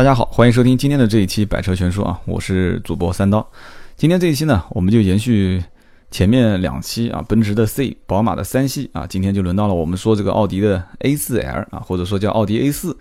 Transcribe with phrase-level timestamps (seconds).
[0.00, 3.46] 大家好，欢迎收听今天的这一期百车全说啊，我是主播三刀。
[3.98, 5.62] 今天这一期呢，我们就延续
[6.10, 12.96] 前面两期啊，奔驰的 C、宝马的三系啊，今天就轮到了我们说这个奥迪的 A4L 啊，或者说叫奥迪 A4。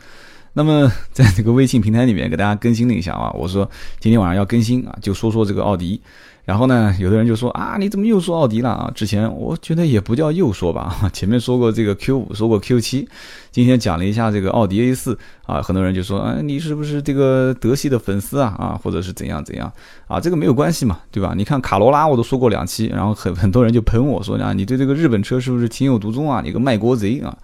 [0.51, 3.71] 那么 在这个微信平台里面给大家更新了一下啊，我说
[4.02, 6.02] 今天晚上要更新啊，就说说这个奥迪。
[6.45, 8.91] 然后呢，有的人就说啊，你怎么又说奥迪了啊？
[8.95, 13.07] 之前我觉得也不叫又说吧， 前面说过这个 Q 五，说过 Q 七，
[13.51, 18.55] 今天讲了一下这个奥迪 A 四啊，很多人就说，啊，你是不是这个德系的粉丝啊？
[18.57, 19.71] 啊，或者是怎样怎样
[20.07, 20.20] 啊？
[20.20, 21.33] 这个没有关系嘛，对吧？
[21.38, 26.41] 你看卡罗拉我都说过两期，然后很很多人就喷我说啊，你对这个日本车是不是情有独钟啊？
[26.44, 27.38] 你个卖国贼啊！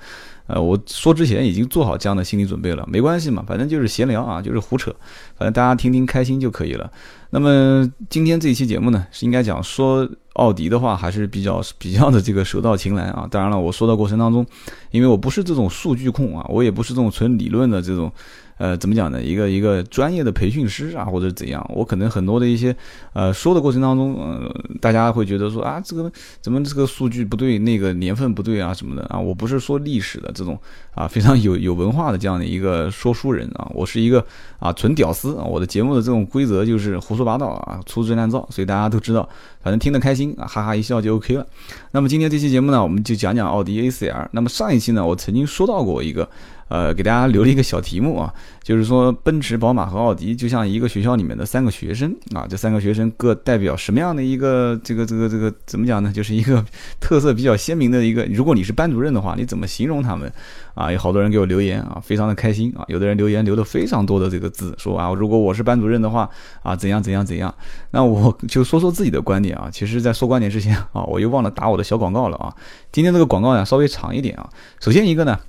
[0.47, 4.95] 呃，我说之前已经做好这样的心理准备了，没关系嘛，反正就是闲聊啊，就是胡扯，
[5.37, 6.91] 反正大家听听开心就可以了。
[7.31, 13.27] 那么今天这一期节目呢，是应该讲说奥迪的话，还是比较比较的这个手到擒来啊。
[13.29, 14.45] 当然了，我说的过程当中，
[14.91, 18.11] 因为我不是这种数据控啊，我也不是这种纯理论的这种。
[18.57, 19.21] 呃，怎么讲呢？
[19.21, 22.73] 一个一个专业的培训师啊，或者怎样，我可能很多的一些，
[23.11, 29.19] 呃，说的过程当中，呃，大家会觉得说啊，这个怎么这个数据不对，那个年份不对啊什么的啊。
[29.19, 30.57] 我不是说历史的这种
[30.93, 34.25] 啊，非常有有文化的这样的一个说书人啊，我是一个
[34.59, 35.43] 啊纯屌丝啊。
[35.43, 39.27] 我的节目的这种规则就是胡说八道啊，粗制滥造，所以大家都知道，
[39.61, 41.45] 反正听得开心啊，哈哈一笑就 OK 了。
[41.91, 44.29] 那么今天这期节目呢，我们就讲讲奥迪 A4L。
[44.31, 46.29] 那么上一期呢，我曾经说到过一个。
[46.67, 56.11] 呃，给大家留了一个小题目啊，就是说奔驰、宝马和奥迪就像一个学校里面的三个学生啊，这三个学生各代表什么样的一个这个这个这个怎么讲呢？
[56.11, 56.65] 就是一个
[56.99, 58.25] 特色比较鲜明的一个。
[58.25, 60.31] 如果你是班主任的话，你怎么形容他们？
[60.73, 62.83] 啊，有好多人给我留言啊，非常的开心啊。
[62.87, 66.29] 有的人留言留了非常多的这个字，说啊，如果我是班主任的话
[66.63, 67.53] 啊，怎样怎样怎样。
[67.91, 69.69] 那我就说说自己的观点啊。
[69.71, 72.53] 其实，在说观点之前啊，我又忘了打我的小广告了啊。
[72.91, 74.49] 今天这个广告呢，稍微长一点啊。
[74.79, 75.39] 首先一个呢。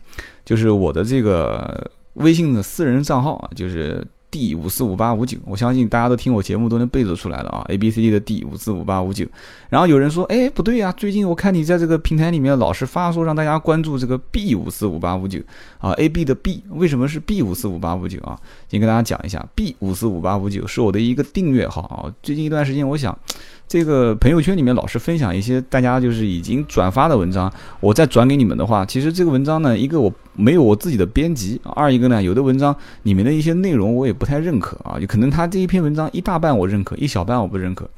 [0.47, 9.27] 就是我的这个微信的私人账号啊，就是 D 五四五八五九，我相信大家都听我节目都能背得出来了啊，A B C D 的 D 五四五八五九。
[9.69, 15.41] 然后有人说，哎，不对呀，最近我看你在这个平台里面老是发说让大家关注这个 B 五四五八五九
[15.79, 18.39] 啊，A B 的 B 为什么是 B 五四五八五九啊？
[18.69, 22.13] 先跟大家讲一下，B 五四五八五九是我的一个订阅号啊。
[22.23, 23.19] 最近一段时间，我想。
[23.69, 37.91] 这个朋友圈里面老是分享一些大家就是已经转发的文章，我再转给你们的话，其实这个文章呢，一个我没有我自己的编辑，二一个呢，有的文章里面的一些内容我也不太认可啊，有可能他这一篇文章一大半我认可，一小半我不认可。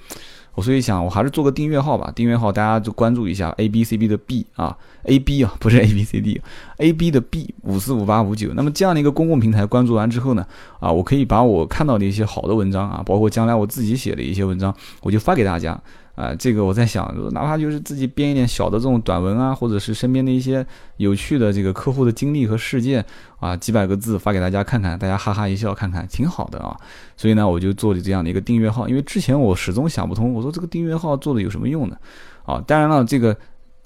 [0.58, 2.10] 我所以想，我还是做个订阅号吧。
[2.16, 7.20] 订阅号大家就关注一下 A B C B 的 B 啊，A B 啊，不是 A B C D，A B 的
[7.20, 8.52] B 五四五八五九。
[8.54, 10.44] 那么这样的一个公共平台关注完之后呢，
[10.80, 15.80] 啊，我可以把我看到的一些好的文章啊，包括将来我自己写的一些文章，我就发给大家。
[16.18, 23.04] 啊，这个我在想，哪怕就是自己编一点小的这种短文啊，或者是身边的一些有趣的这个客户的经历和事件
[23.38, 26.76] 啊，几百个字发给大家看看，大家哈哈一笑，看看挺好的啊。
[27.16, 31.96] 所以呢，我就做了这样的一个订阅号，因为之前我始终想不通，我说这个订阅号做的有什么用呢？
[32.44, 33.36] 啊，当然了，这个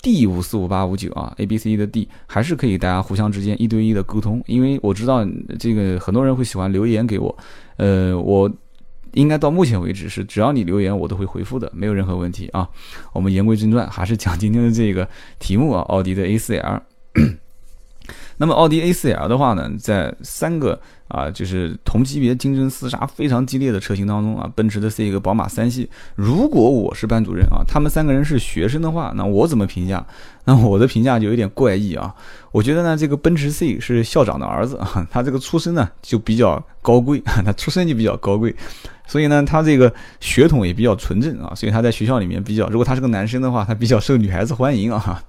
[0.01, 5.23] D 五四五八五九啊，A B C 的 D 还是可以大家互相之间一对一的沟通，因为我知道
[5.59, 7.37] 这个很多人会喜欢留言给我，
[7.77, 8.51] 呃，我。
[9.13, 12.69] 应该到目前为止是，只要你留言我都会回复的，没有任何问题啊。
[13.13, 15.09] 我们言归正传，还是讲今天的这个
[15.39, 16.81] 题目啊，奥迪的 A4L。
[18.39, 30.05] 那么奥迪 A4L 的话呢，在三个啊，就是同级别竞争厮杀非常激烈的车型当中啊，奔驰的 C 和宝马三系，如果我是班主任啊，他们三个人是学生的话，那我怎么评价？
[30.47, 32.13] 那我的评价就有点怪异啊。
[32.51, 38.57] 我觉得呢，这个奔驰 C 是校长的儿子啊，他这个出身呢就比较高贵， 他出身就比较高贵。
[39.07, 45.23] 所以呢，他这个血统也比较纯正啊，所以他在学校里面比较，如果他是个男生的话，他比较受女孩子欢迎啊，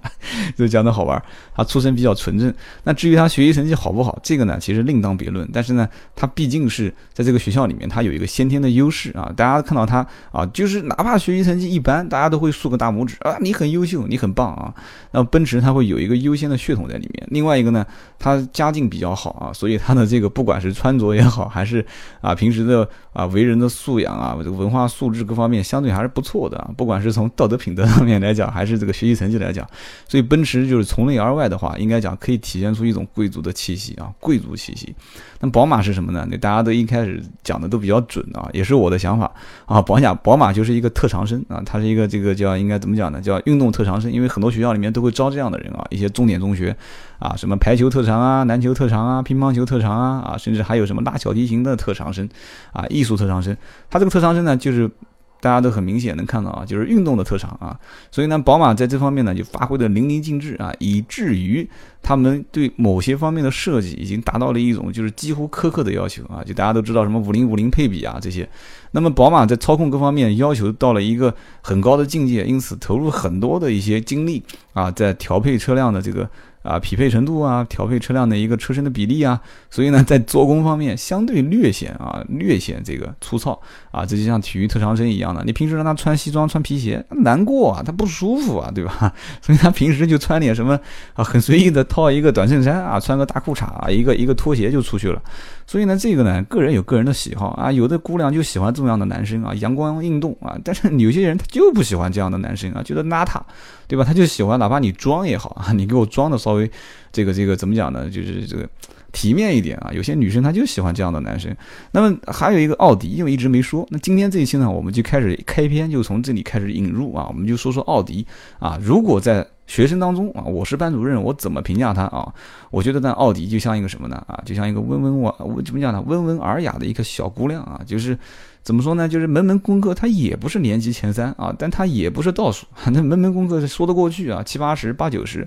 [0.56, 1.22] 就讲的好玩。
[1.54, 2.52] 他出身比较纯正，
[2.84, 5.48] 那至于他学习成绩好不好，这个呢其实另当别论。
[5.52, 9.32] 但是呢，他毕竟是在这个学校里面，他有一个先天的优势啊。
[9.36, 14.74] 大家看到他啊，就是哪怕学习成绩一般，大家都会竖个大拇指啊，你很优秀，你很棒啊。
[15.12, 17.26] 那奔驰他会有一个优先的血统在里面。
[17.30, 17.86] 另外一个呢，
[18.18, 21.84] 他家境比较好啊，所以他的这个不管是穿着也好，还是
[22.20, 22.88] 啊平时的。
[23.20, 26.70] 啊为人的素养啊，这个文化素质各方面相对还是不错的啊。
[26.76, 29.66] 不管是从道德品德上面来讲，还是这个学习成绩来讲，
[30.08, 34.94] 所以奔驰就是从内而外的话，应该讲可以体现出一种贵族的气息啊，贵族气息。
[35.40, 36.26] 那宝马是什么呢？
[36.30, 39.30] 那大家都一开始讲的都比较准啊，也是我的想法
[39.66, 39.82] 啊。
[39.82, 43.20] 宝马，宝马就是一个特长生啊，它是一个这个叫应该怎么讲呢？
[43.20, 46.74] 叫运动特长生，因为很多学校里面都会招这样的人啊，一些重点中学。
[47.20, 52.28] 啊，什么排球特长啊，篮球特长啊，乒乓球特长啊，啊，甚至还有什么拉小提琴的特长生，
[52.72, 53.56] 啊，艺术特长生。
[53.90, 54.90] 他这个特长生呢，就是
[55.38, 57.78] 大家都很明显能看到啊，就是运动的特长啊。
[58.10, 61.68] 所以呢，宝马在这方面呢就发挥的淋漓尽致啊，以至于
[62.02, 66.42] 他们对某些方面的设计已经达到了一种就是几乎苛刻的要求啊。
[66.42, 68.48] 就大家都知道什么五零五零配比啊这些，
[68.92, 74.42] 那么宝马在操控各方面要求到了一个很高的境界，因此投入很多的一些精力
[74.72, 76.28] 啊，在调配车辆的这个。
[76.62, 79.40] 啊，匹配程度啊，调配车辆的一个车身的比例啊，
[79.70, 83.58] 所以呢，在做工方面相对略显啊，略显这个粗糙
[83.90, 89.12] 啊，这就像体育特长生一样的，你平时让他穿西装穿皮鞋难过啊，他不舒服啊，对吧？
[89.40, 90.78] 所以他平时就穿点什么
[91.14, 95.22] 啊，很随意的套一个短衬衫啊，穿个大裤衩啊，一个一个拖鞋就出去了。
[95.70, 103.40] 所以呢，这个呢，个人有个人的喜好啊，有的姑娘就喜欢这样的男生啊，阳光运动啊，但是有些人他就不喜欢这样的男生啊，觉得邋遢，
[103.86, 104.02] 对吧？
[104.02, 106.68] 他就喜欢哪怕你装也好啊， 你给我装的稍微
[107.12, 108.10] 这个这个怎么讲呢？
[108.10, 108.68] 就是这个
[109.12, 109.92] 体面一点啊。
[109.92, 111.56] 有些女生她就喜欢这样的男生。
[111.92, 118.26] 那么还有一个奥迪，因为一直没说，那今天这一期呢，我们就开始开篇就从这里开始引入啊，我们就说说奥迪
[118.58, 122.34] 啊，如果在学生当中啊，我是班主任，我怎么评价他啊？
[122.72, 124.16] 我觉得呢，奥迪就像一个什么呢？
[124.26, 126.02] 啊，就像一个温温我，怎么讲呢？
[126.04, 128.18] 温文尔雅的一个小姑娘啊，就是
[128.62, 129.08] 怎么说呢？
[129.08, 135.46] 就是门门功课，它也不是年级前三啊，但它也不是倒数， 那门门功课说得过去啊，七八十、八九十。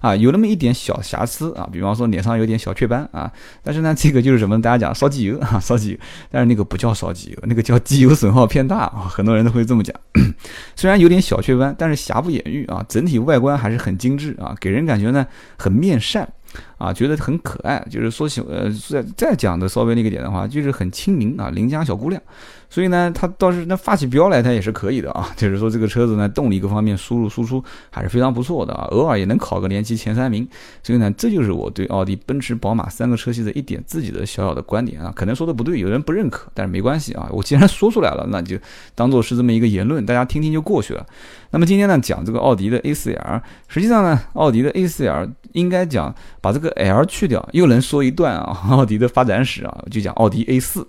[0.00, 3.32] 啊，有那么一点小瑕疵啊，比方说脸上有点小雀斑啊，
[3.62, 4.60] 但是呢，这个就是什么？
[4.60, 5.98] 大家讲烧机油 啊，烧机油，
[6.28, 9.94] 但是那个不叫烧机油，那个叫机油损耗偏大啊，很多人都会这么讲。
[10.74, 15.24] 虽然有点小雀斑，但是瑕不掩瑜啊，整体外观还是很精致啊，给人感觉呢
[15.56, 16.28] 很面善。
[16.78, 22.20] 啊，觉得很可爱，就是说喜呃，再再讲的稍微那个点的话，就是很亲民啊，邻家小姑娘。
[22.72, 25.28] 所以呢，他倒是那发起飙来，他也是可以的啊。
[25.36, 30.48] 就是说这个车子呢，动力各方面输入输出还是非常不错的啊，偶尔也能考个年级前三名。
[30.82, 35.12] 所以呢，这就是我对奥迪、奔驰、宝马三个车系的一点自己的小小的观点啊。
[35.14, 37.28] 可能说的不对，有人不认可，但是没关系啊。
[37.30, 38.56] 我既然说出来了，那就
[38.94, 41.06] 当做是这么一个言论，大家听听就过去了。
[41.50, 50.88] 那么今天呢，讲这个奥迪的 A4L，实际上呢，奥迪的 A4L 应该讲把这个 L 去掉，又能说一段啊，奥迪的发展史啊，就讲奥迪 A 四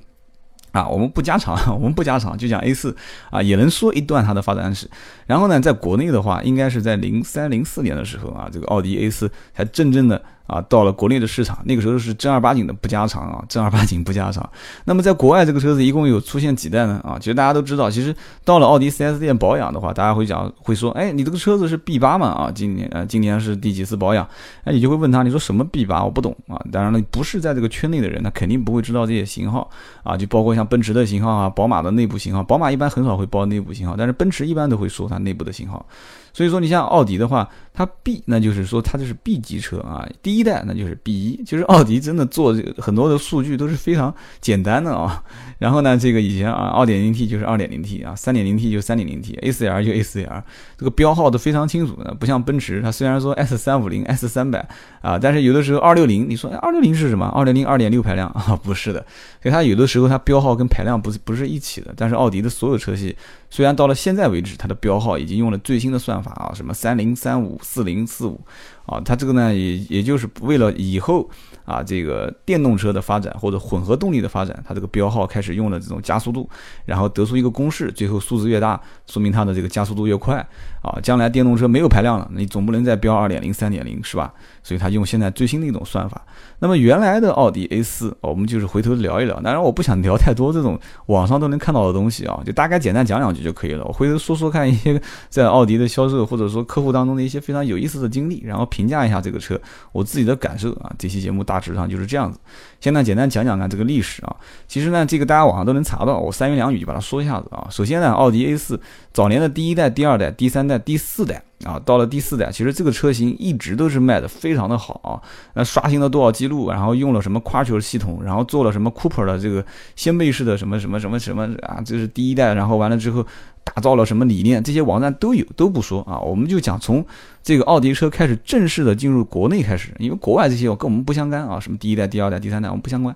[0.73, 2.93] 啊，我们不加长， 我们不加长，就讲 A 四
[3.29, 4.89] 啊，也能说一段它的发展史。
[5.25, 10.21] 然后呢，在国内的话，应该是在零三零四年的时候啊，这个奥迪 A 四才真正的。
[10.45, 14.47] 啊，到了国内的市场，那个时候是正儿八经的不加长啊，正儿八经不加长。
[14.85, 16.99] 那么在国外，这个车子一共有出现几代呢？
[17.03, 18.13] 啊，其实大家都知道，其实
[18.43, 22.27] 到了奥迪 4S 店保养的话，大家会讲会说，哎，你这个车子是 B 八嘛？
[22.27, 24.27] 啊，今年呃，今年是第几次保养？
[24.65, 26.03] 哎，你就会问他，你说什么 B 八？
[26.03, 26.61] 我不懂啊。
[26.71, 29.69] 当然了，不是在这个圈内的人，他肯定不会知道这些型号
[30.03, 32.43] 啊，就包括像奔驰的型号啊，宝马的内部型号。
[32.43, 35.85] 宝马一般很少会报内部型号，但是奔驰一般都会说它内部的型号。
[36.33, 45.23] 所以说，你像奥迪的话，它 B 那就是说它就是 B 级车啊，第一代那就是 B 一，其实奥迪真的做很多的数据都是非常简单的啊。
[45.59, 50.43] 然后呢，这个以前啊，二点零 T 就是二点零 T 啊，三点零 T 就三点零 T，A4L 就 A4L，
[50.77, 54.67] 这个标号都非常清楚的，不像奔驰，它虽然说 S 三五零、S 三百
[55.01, 57.27] 啊，但是有的时候二六零，你说二六零是什么？
[57.27, 59.05] 二六零二点六排量啊，不是的，
[59.41, 61.93] 所以它有的时候它标号跟排量不是不是一起的。
[61.95, 63.15] 但是奥迪的所有车系，
[63.53, 68.41] 虽然到了现在为止，它的标号已经用了最新的算法啊，什么三零、三五、四零、四五。
[68.87, 71.29] 啊，它这个呢，也也就是为了以后
[71.63, 76.49] 啊，这个电动车的发展或者混合动力的发展，它这个标号开始用了这种加速度，
[76.83, 80.45] 然后得出一个公式，最后数字越大，说明它的这个加速度越快。
[80.83, 84.31] 啊，将来电动车没有排量了，你总不能再标二点零、三点零是吧？
[84.61, 86.21] 所以它用现在最新的一种算法。
[86.59, 89.39] 那么原来的奥迪 A 四，我们就是回头聊一聊。
[89.41, 93.85] 当然我不想聊太多这种网上都能看到的东西啊，就大概简单讲两句就可以了。
[93.85, 99.59] 我回头说说看一些在奥迪的销售或者说客户当中的一些非常有意思的经历，然后评价一下这个车
[99.93, 100.91] 我自己的感受啊。
[100.97, 102.37] 这期节目大致上就是这样子。
[102.81, 104.35] 现在简单讲讲看这个历史啊。
[104.67, 107.67] 其实呢，这个大家网上都能查到，我三言两语就把它说一下子啊。
[107.69, 108.79] 首先呢，奥迪 A 四
[109.13, 110.72] 早年的第一代、第二代、第三代。
[110.73, 115.21] 在第四代啊，到了第四代，其实这个车型一直都是卖的非常的好啊，
[115.53, 119.63] 那刷新了多少记录，然后用了什么 Quattro 系统，然后做了什么 Cooper 的这个
[119.95, 123.23] 掀背式的什么什么什么什么啊，这是第一代，然后完了之后
[123.63, 127.05] 打造了什么理念，这些网站都有，都不说啊，我们就讲从
[127.43, 133.15] 这个奥迪车开始正式的进入国内开始，因为国外这些我跟我们不相干啊，什么第一代、第二代、第三代我们不相关。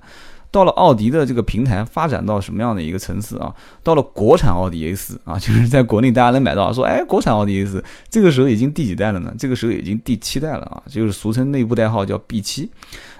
[0.49, 3.53] 到了奥迪的这个平台发展到什么样的一个层次啊？
[3.83, 9.33] 到了国产奥迪 A 四啊， 就是在国内大家能买到，说哎，国产奥迪 A 四，这个时候已经第几代了呢？
[9.37, 12.69] 这个时候已经第七代了啊，就是俗称内部代号叫 B 七。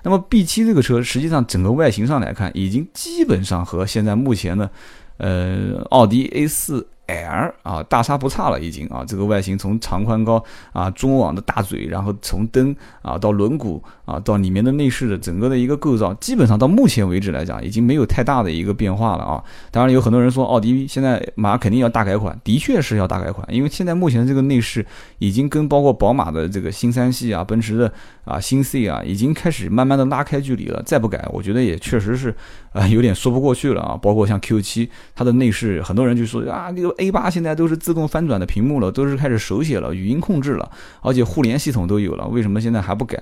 [0.04, 4.70] 那么 B 七这个车实际上整个外形上来看，已经基本上和现在目前的
[5.18, 19.44] 呃奥迪 A 四 L 啊，大差不差了已经啊，这个外形从长宽高啊，中网的大嘴，然后从灯啊到轮毂啊到里面的内饰的整个的一个构造，基本上到目前为止来讲，已经没有太大的一个变化了啊。
[19.70, 24.84] 当然有很多人说奥迪现在马上肯定要大改款，的确是要大改款，因为现在目前这个内饰
[25.20, 27.94] 已经跟包括宝马的这个新三系啊，奔驰的
[28.26, 32.34] 啊新 C 啊，已经开始慢慢的拉开距离了，再不改，我觉得也确实是
[32.72, 33.96] 啊有点说不过去了啊。
[34.02, 36.98] 包括像 Q7，它的内饰，很多人就说啊这个。
[36.98, 40.72] A 八现在都是自动翻转的屏幕了，都是开始手写了，语音控制了，
[41.02, 42.26] 而且互联系统都有了。
[42.28, 43.22] 为什么现在还不改？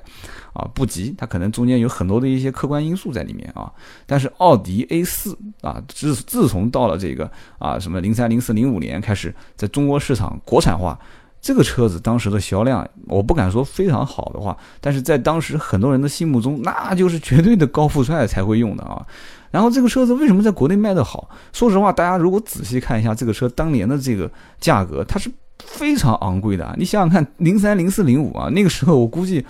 [0.54, 3.72] 啊，不及，它可能中间有很多的一些客观因素在里面啊。
[4.06, 11.00] 但是奥迪 A 四啊，自自从到了这个啊什么零三、零四、零五年开始在中国市场国产化，
[11.42, 19.04] 这个车子当时的销量，我不敢说非常好的话，但是在当时很多人的心目中，那就是绝对的高富帅才会用的啊。
[19.52, 21.30] 然后这个车子为什么在国内卖得好？
[21.54, 24.30] 说实话，大家如果仔细看一下这个车当年的这个
[24.60, 25.32] 价格，它是
[25.64, 26.76] 非常昂贵的。
[26.78, 29.46] 你想想看，零三、零四、零五啊，那个时候我估计，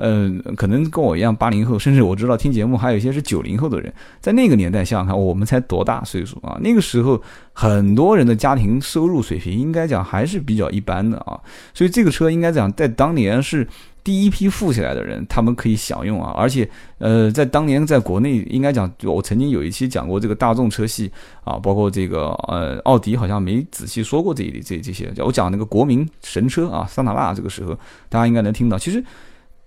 [0.00, 6.58] 呃，可能跟我一样八零后，甚至我知道听节目还有一些是九零后的人，在那个年代想想看，我们才多大岁数啊？
[6.60, 11.38] 那个时候很多人的家庭收入水平应该讲还是比较一般的啊，
[11.74, 13.66] 所以这个车应该讲在当年是。
[14.02, 16.66] 第一批富起来的人，他们可以享用啊，而且，
[16.96, 21.12] 呃，在当年在国内，应该讲，我曾经有一期讲过这个大众车系
[21.44, 25.12] 啊，包括这个呃奥迪，好像没仔细说过这这这些。
[25.18, 27.78] 我讲那个国民神车啊，桑塔纳，这个时候
[28.08, 28.78] 大家应该能听到。
[28.78, 29.04] 其实。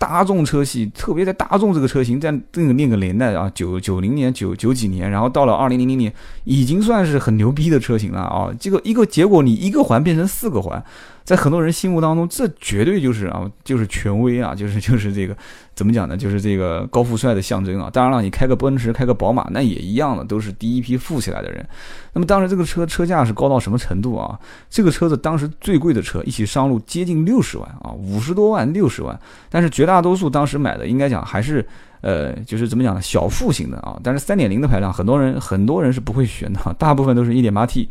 [0.05, 8.51] 大众车系，特别在大众这个车型，在那个那个年代啊，九九零年、九九几年，然后到了二零零零年，已经算是很牛逼的车型了啊。
[8.59, 10.83] 这个一个结果，你一个环变成四个环，
[11.23, 15.35] 在很多人心目当中，这绝对就是啊，就是权威啊，就是就是这个。
[15.75, 16.15] 怎么讲呢？
[16.15, 17.89] 就是这个高富帅的象征啊！
[17.91, 21.67] 当然了，你开个奔驰、开个宝马，那也一样的，都是第一批富起来的人。
[22.13, 24.39] 那么当时这个车车价是高到什么程度啊？
[24.69, 29.19] 这个车子当时最贵的车一起上路接近六十万啊，五十多万、六十万。
[29.49, 31.65] 但是绝大多数当时买的，应该讲还是
[32.01, 33.01] 呃，就是怎么讲呢？
[33.01, 33.99] 小富型的啊。
[34.03, 37.89] 但是三点零的排量，很多人很多人是不会选的，大部分都是一点八 T。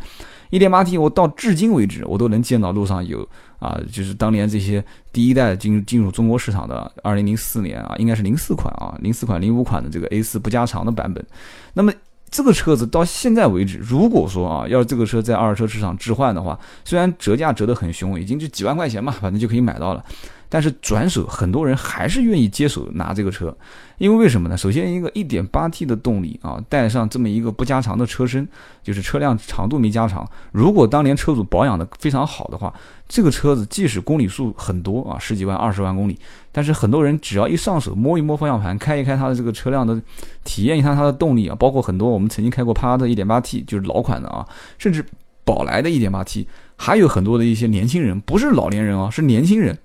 [0.52, 3.26] 一点八 T，我到至今为止，我都能见到路上有
[3.58, 11.24] 啊，就是当年这些第一代进进入中国市场的，二零零四年啊，应该是零四款啊，零四款、零五款的这个 A 四不加长的版本。
[11.72, 11.90] 那么
[12.30, 20.04] 这个车子到现在为止，如果说啊，要是这个车在二手车市场置换的话，虽然折价折得很凶，已经就几万块钱嘛，反正就可以买到了。
[20.52, 23.56] 但是转手很多人还是愿意接手拿这个车，
[23.96, 24.54] 因为为什么呢？
[24.54, 28.46] 首先一个 1.8T 的动力啊，带上这么一个不加长的车身，
[28.82, 30.28] 就是车辆长度没加长。
[30.50, 32.70] 如果当年车主保养的非常好的话，
[33.08, 36.18] 这个车子即使公里数很多啊，十几万、二十万公里，
[36.52, 39.98] 但是很多人只要一上手摸一摸方向盘，开一开它的这个车辆的
[40.44, 45.02] 体验一下它的动力啊，包括很多我们曾经开过帕萨特 1.8T，就是老款的啊，甚至
[45.44, 46.44] 宝来的 1.8T，
[46.76, 49.78] 还有很多的一些年轻人，不是老年人啊，是年轻人。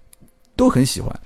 [0.57, 1.17] 都很喜欢，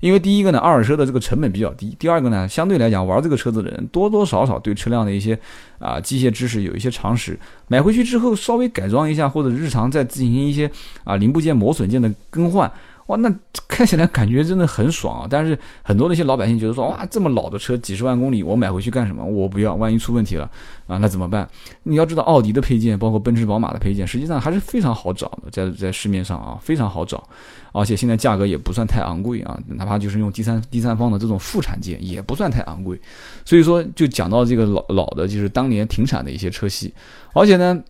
[0.00, 5.38] 因为第一个呢，二手车的这个成本比较低；第二个呢，相对来讲，玩这个车子的人多多少少对车辆的一些
[5.78, 10.70] 啊机械知识有一些常识，买回去之后稍微改装一下，或者日常再进行一些
[11.04, 12.70] 啊零部件磨损件的更换。
[13.10, 13.34] 哇，那
[13.66, 15.26] 开起来感觉真的很爽啊！
[15.28, 19.24] 但是很多那些老百姓觉得说，哇，这么老的车，几十万公里，我买回去干什么？
[19.24, 20.48] 我不要，万一出问题了
[20.86, 21.48] 啊，那怎么办？
[21.82, 27.20] 你要知道，奥迪的配件，包括奔驰、宝马的配件，实际上还是非常好找的，在在市面上啊，非常好找，
[27.72, 33.00] 而且现在价格也不算太昂贵啊，哪怕就是用第三第三方的这种副产件，也不算太昂贵。
[33.44, 36.94] 所以说，就讲到这个老老的，就是当年停产的一些车系，
[37.32, 37.82] 而且呢。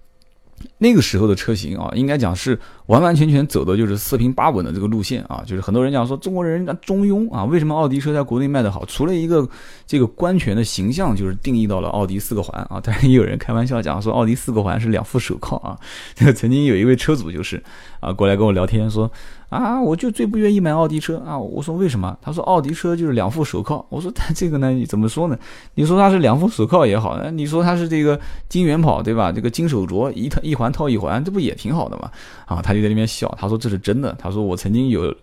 [0.79, 8.85] 那个时候的车型啊，应该讲是完完全全走的就是四平八稳的这个路线啊，就是很多人讲说中国人中庸啊，为什么奥迪车在国内卖得好？
[8.87, 9.49] 除了一个
[9.87, 15.79] 这个官权的形象，就是定义到了奥迪四个环啊， 当然也有人开玩笑讲说奥迪四个环是两副手铐啊，
[16.35, 17.63] 曾经有一位车主就是
[18.01, 19.11] 啊过来跟我聊天说。
[19.51, 21.37] 啊，我就最不愿意买奥迪车啊！
[21.37, 22.17] 我说为什么？
[22.23, 23.85] 他说奥迪车就是两副手铐。
[23.91, 25.37] 我说但这个呢，你怎么说呢？
[25.75, 29.31] 你说它是两副手铐也好，呢你说它是这个金元宝对吧？
[29.31, 32.11] 这个金手镯一套一环套一环，这不也挺好的吗？
[32.47, 34.17] 啊，他就在那边笑，他说这是真的。
[34.19, 35.15] 他说我曾经有。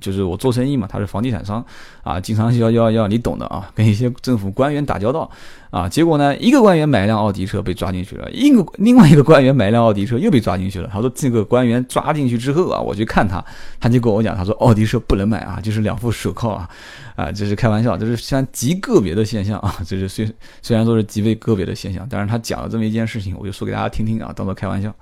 [0.00, 1.64] 就是我做生意嘛，他是房地产商
[2.02, 5.30] 啊，经常要要要你懂的啊，跟一些政府官员打交道
[5.70, 10.88] 啊，结果呢，一个官员买一辆奥迪车被抓进去了，一个另外一个官员买一辆奥迪车又被抓进去了。
[10.92, 13.42] 他说这个官员抓进去之后啊，我去看他，
[13.80, 16.68] 他就跟我讲，他说奥迪车不能买啊，就是两副手铐啊，
[17.14, 20.30] 啊，这是开玩笑，这是像极个别的现象啊，这是虽
[20.62, 24.94] 虽然说是极为个别的现象，但是他讲了这么一件事情，我就说给大家听听啊，当做开玩笑。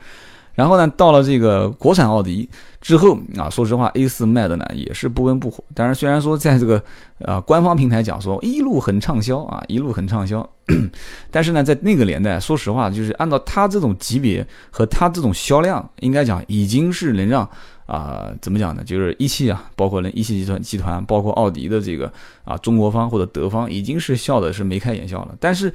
[0.54, 2.48] 然后呢，到了这个国产奥迪
[2.80, 5.64] 之后啊，说实话，A 四卖的呢也是不温不火。
[5.74, 6.80] 但是虽然说在这个
[7.24, 10.48] 啊官方平台讲说一路很畅销啊，一路很畅销，
[11.30, 17.48] 但是呢，在那个年代，说实话，就是按照它这种级别和它这种销量，应该讲已经是能让
[17.86, 18.84] 啊怎么讲呢？
[18.84, 22.12] 就是一汽啊，包括那一汽集团集团，包括奥迪的这个
[22.44, 25.34] 啊中国方或者德方，已经是笑的是眉开眼笑了。
[25.40, 25.74] 但是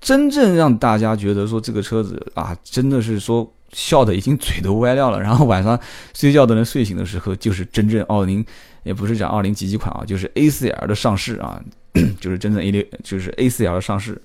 [0.00, 3.48] 真正让大家觉得说这个车子啊，真的是说。
[3.72, 5.78] 笑的已经嘴都歪掉了，然后晚上
[6.12, 8.44] 睡觉都能睡醒的时候，就是真正奥林，
[8.82, 11.60] 也不是讲奥林几几款啊，就是 A4L 的上市啊，
[12.20, 14.20] 就是真正 A 六，就是 A4L 的上市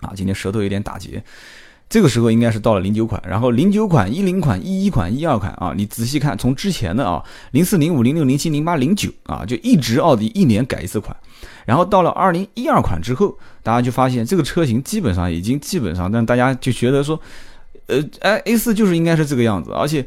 [0.00, 0.12] 啊。
[0.14, 1.22] 今天舌头有点打结，
[1.88, 11.16] 这个时候应该是到了零九款，然后零九款、一零款、一一款、一二款啊，你仔细看，从之前的啊零四、零五、零六、零七、零八、零九啊，就一直奥迪一年改一次款，
[11.64, 17.18] 然后到了二零一二款之后，大家就发现这个车型基本上已经基本上，但大家就觉得说。
[17.86, 20.06] 呃，哎，A 四就是应该是这个样子，而且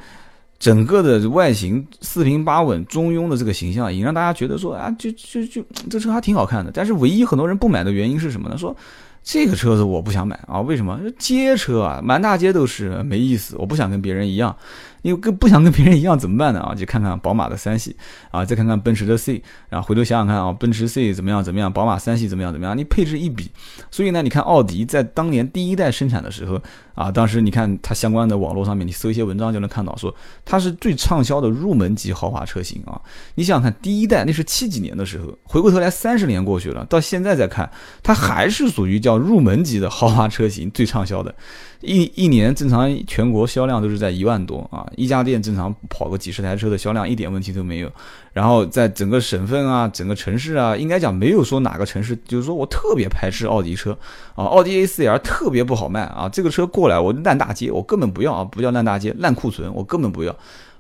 [0.58, 6.72] 整个的外形四平八稳、中庸的这个形象，也让大家觉得说啊，就就就这车还挺好看的。
[6.74, 8.58] 但是唯一很多人不买的原因是什么呢？
[8.58, 8.76] 说
[9.24, 11.00] 这个车子我不想买啊，为什么？
[11.20, 14.56] 街车啊，满大街都是，没意思，我不想跟别人一样。
[15.02, 16.60] 你跟不想跟别人一样怎么办呢？
[16.60, 17.96] 啊，就看看宝马的三系
[18.32, 22.78] 啊，再看看奔驰的 C，然后回头想想看啊，奔驰 C 怎么样怎么样，宝马三系怎么样怎么样？
[22.78, 23.50] 你配置一比，
[23.92, 26.62] 所以呢，你看奥迪在当年第一代生产的时候
[26.96, 30.14] 啊，当时你看它相关的网络上面，你搜一些文章就能看到，说
[30.44, 33.00] 它是最畅销的入门级豪华车型啊。
[33.36, 37.70] 你想想看，第一代那是七几年的时候，回过头来三十年过去了，到现在再看，
[38.02, 41.34] 它还是属于叫入门级的豪华车型最畅销的。
[41.82, 47.92] 一一年正常全国销量都是在一万多啊，一家店正常跑个几十台车的销量一点问题都没有。
[48.34, 53.98] 然后在整个省份啊，整个城市啊，应该讲没有说哪个城市就是说我特别排斥奥迪车
[54.36, 60.36] 啊，奥迪 A4L 特别不好卖啊，这个车过来我烂大街，我根本不要啊，不叫烂大街，烂库存我根本不要。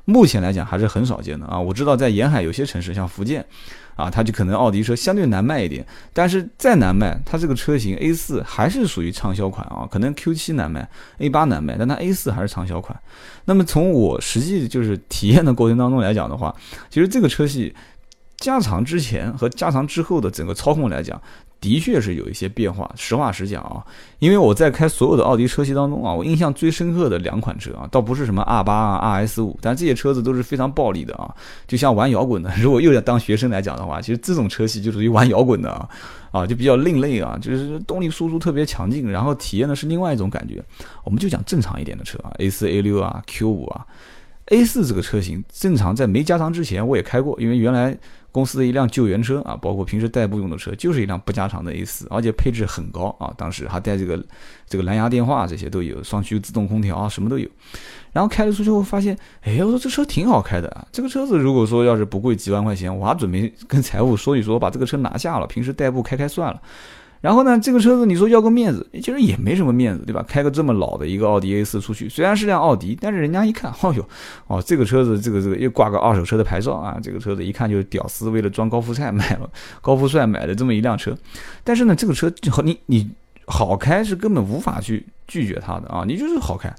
[0.09, 3.45] 目前来讲还是很少见的啊，我知道在沿海有些城市，像福建。
[3.97, 5.83] 啊，它就可能奥迪车相对难卖一点，
[6.13, 9.89] 但是再难卖，它这个车型 A 四还是属于畅销款啊。
[9.89, 10.87] 可能 Q 七难卖
[11.17, 12.95] ，A 八难卖，但它 A 四还是畅销款。
[13.45, 16.55] 那么从我实际就是体验的过程当中来讲的话，
[16.91, 17.73] 其实这个车系
[18.37, 21.19] 加长之前和加长之后的整个操控来讲。
[21.59, 23.83] 的确是有一些变化，实话实讲啊，
[24.19, 31.33] 因为我在开所有的奥迪车系当中啊，我印象最深刻的两款车啊，倒不是什么 R 八啊、RS 五，但这些车子都是非常暴力的啊，
[31.67, 32.51] 就像玩摇滚的。
[32.61, 35.89] 如果又要当学生来讲的话，其实这种车系就属于玩摇滚的啊，
[36.31, 40.63] 啊，就比较另类啊，就是动力输出特别强劲，然后体验的是另外一种感觉。
[41.03, 43.85] 我们就讲正常一点的车啊，A 四、A 六啊、Q 五啊
[44.47, 47.97] ，A 四这个车型正常在没加长之前我也开过，因为原来。
[48.37, 53.33] 公司的一辆救援车啊，包括平时代步用的车，就是一辆不加长的 A 四，而且配置很高啊。
[53.35, 54.23] 当时还带这个
[54.69, 57.49] 这个蓝牙电话，这些都有，双驱自动空调啊，什么都有。
[58.13, 60.87] 然后开了出去后发现，哎，我说这车挺好开的啊。
[60.91, 66.61] 这个车子如果说要是不贵几万块钱，我还准备跟财务说一说，把这个车拿下了，平时代步开开算了。
[67.19, 70.23] 然后呢，这个车子你说要个面子，其实也没什么面子，对吧？
[70.27, 74.07] 开个这么老的一个奥迪 A4 出去，虽然是辆奥迪，但是人家一看，哦哟，
[74.45, 79.49] 哦，这个车子，这个这个又挂个二手车的牌照啊，这个车子一看就是屌丝为了装高富帅买了，
[79.81, 81.17] 高富帅买的这么一辆车。
[81.63, 83.09] 但是呢，这个车和你你
[83.47, 86.71] 好开是根本无法去拒绝它的啊，你就是好开。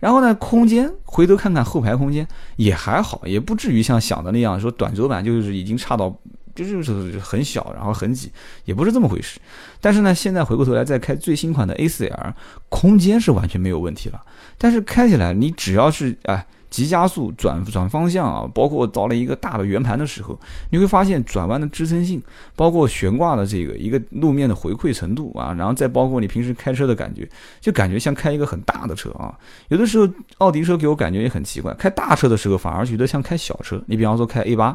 [0.00, 2.26] 然后呢，空间回头看看后排空间
[2.56, 6.16] 也还好，也不至于像想的那样说短轴版就是已经差到。
[6.54, 8.30] 就就是很小，然后很挤，
[8.64, 9.40] 也不是这么回事。
[9.80, 12.32] 但是呢，现在回过头来再开最新款的 A4L，
[12.68, 14.20] 空间是完全没有问题了。
[14.58, 20.38] 但是开起来，你只要是哎急加速、转转方向啊，包括到了一个大的圆盘的时候，
[20.70, 22.22] 你会发现转弯的支撑性，
[22.56, 27.28] 包括悬挂的这个一个路面的回馈程度啊，然后再包括你平时开车的感觉，
[27.60, 29.36] 就感觉像开一个很大的车啊。
[29.68, 33.82] 有的时候奥迪车给我感觉也很奇怪，开大车的时候反而觉得像开小车。
[33.86, 34.74] 你比方说开 A8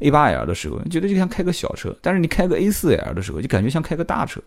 [0.00, 4.40] A 八 L 的时候，觉得就像开个小车，但是你开个 A 四 L 的时候，就感觉像开个大车。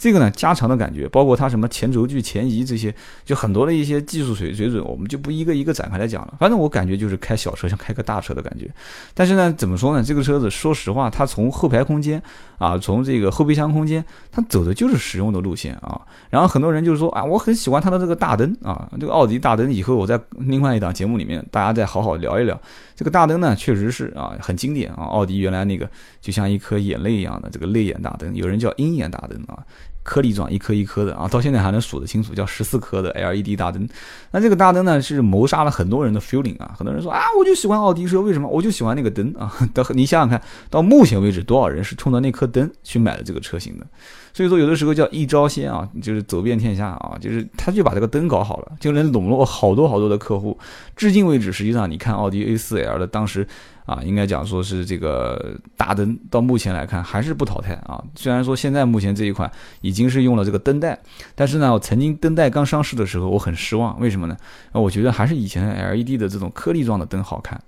[0.00, 6.34] 这个呢，加长的感觉，包括它什么前轴距、前移这些，就很多的一些技术水水准，我们就不一个一个展开来讲了。
[6.38, 8.66] 反正我感觉就是开小车像开个大车的感觉。
[9.12, 10.02] 但是呢，怎么说呢？
[10.02, 12.22] 这个车子说实话，它从后排空间
[12.56, 16.00] 啊，从这个后备箱空间，它走的就是实用的路线啊。
[16.30, 19.70] 然后很多人就是说啊，我很喜欢它的这个大灯啊，这个奥迪大灯。
[19.70, 22.58] 以后我在另外一档节目里面，大家再好好聊一聊
[22.96, 25.04] 这个大灯呢，确实是啊，很经典啊。
[25.04, 25.86] 奥迪原来那个
[26.22, 29.62] 就像一颗眼泪一样的这个泪眼大灯，有人叫鹰眼大灯啊。
[30.02, 33.88] 颗粒状一颗一颗的啊，到现在还能数得清楚，叫十四颗的 LED 大灯。
[34.30, 36.74] 那这个大灯呢，是谋杀了很多人的 feeling 啊。
[36.76, 38.48] 很多人说啊，我就喜欢奥迪车，为什么？
[38.48, 39.52] 我就喜欢那个灯啊。
[39.74, 43.86] 到你想想看，到目前为止，多少人是冲着那颗灯去买的这个车型的？
[44.32, 50.58] 所以说，有的时候叫一招鲜啊，就是走遍天下啊，就是他就把这个灯搞好了，就能笼络好多好多的客户。
[50.96, 53.46] 至今为止，实际上你看奥迪 A4L 的当时。
[53.86, 58.00] 啊，应该讲说是这个大灯，到目前来看还是不淘汰啊。
[58.14, 60.96] 虽然说现在目前这一款已经是用了这个灯带，
[61.34, 63.98] 但是呢，我曾经灯带刚上市的时候，我很失望。
[63.98, 64.36] 为什么呢？
[64.70, 67.60] 啊，我觉得还是以前 LED 的这种颗粒状的灯好看。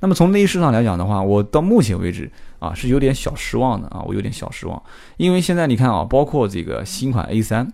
[0.00, 2.28] 那么从内饰上来讲的话，我到目前为止
[2.60, 4.80] 啊是有点小失望的啊，我有点小失望。
[5.16, 7.66] 因为现在你看啊，包括这个新款 A3。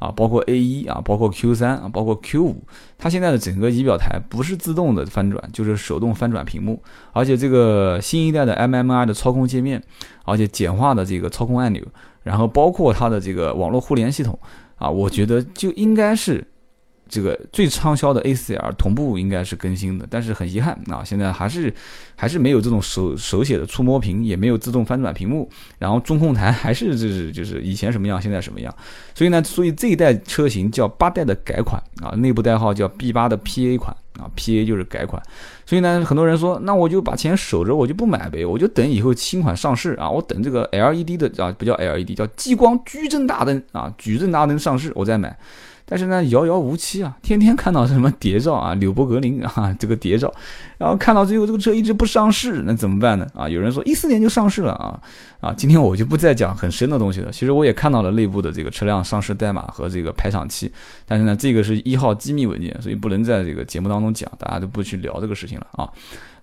[0.00, 2.62] 啊，包括 A 一啊，包括 Q 三啊，包括 Q 五，
[2.98, 9.82] 它现在的整个仪表台不是自动的翻转，就是手动翻转屏幕，而且这个新一代的 MMI 的操控界面，
[10.24, 11.82] 而且简化的这个操控按钮，
[12.22, 14.38] 然后包括它的这个网络互联系统
[14.76, 16.46] 啊，我觉得就应该是。
[17.14, 21.72] 这个最畅销的 A4L 同步应该是更新的，但是很遗憾啊，现在还是
[22.16, 25.48] 还是没有这种手手写的触摸屏，也没有自动翻转屏幕，
[25.78, 28.74] 然后中控台还是就是就是以前什么样，现在什么样。
[29.14, 35.22] 所以呢，所以这一代车型叫八代的改款啊，内部代号叫 B 八的 PA 款啊，PA 就是改款。
[35.64, 45.38] 所以呢，很多人说，那我就把钱守着，我就不买呗，我就等以后新款上市啊，我等这个 LED 的啊，不叫 LED，叫激光矩阵大灯啊，矩阵大灯上市，我再买。
[45.86, 47.14] 但是呢，遥遥无期啊！
[47.20, 50.32] 天天看到什么谍照啊，纽博格林啊，这个谍照，
[50.78, 53.26] 然后看到最后这个车一直不上市，那怎么办呢？
[53.34, 54.98] 啊，有人说一四年就上市了啊
[55.40, 55.52] 啊！
[55.52, 57.30] 今天我就不再讲很深的东西了。
[57.30, 60.72] 其实我也看到了内部的这个车辆上市代码和这个排场期，
[61.06, 65.86] 但是呢，这个是一号机密文件，所以不能在这个节目当中讲，大家都不去聊这个事情了啊。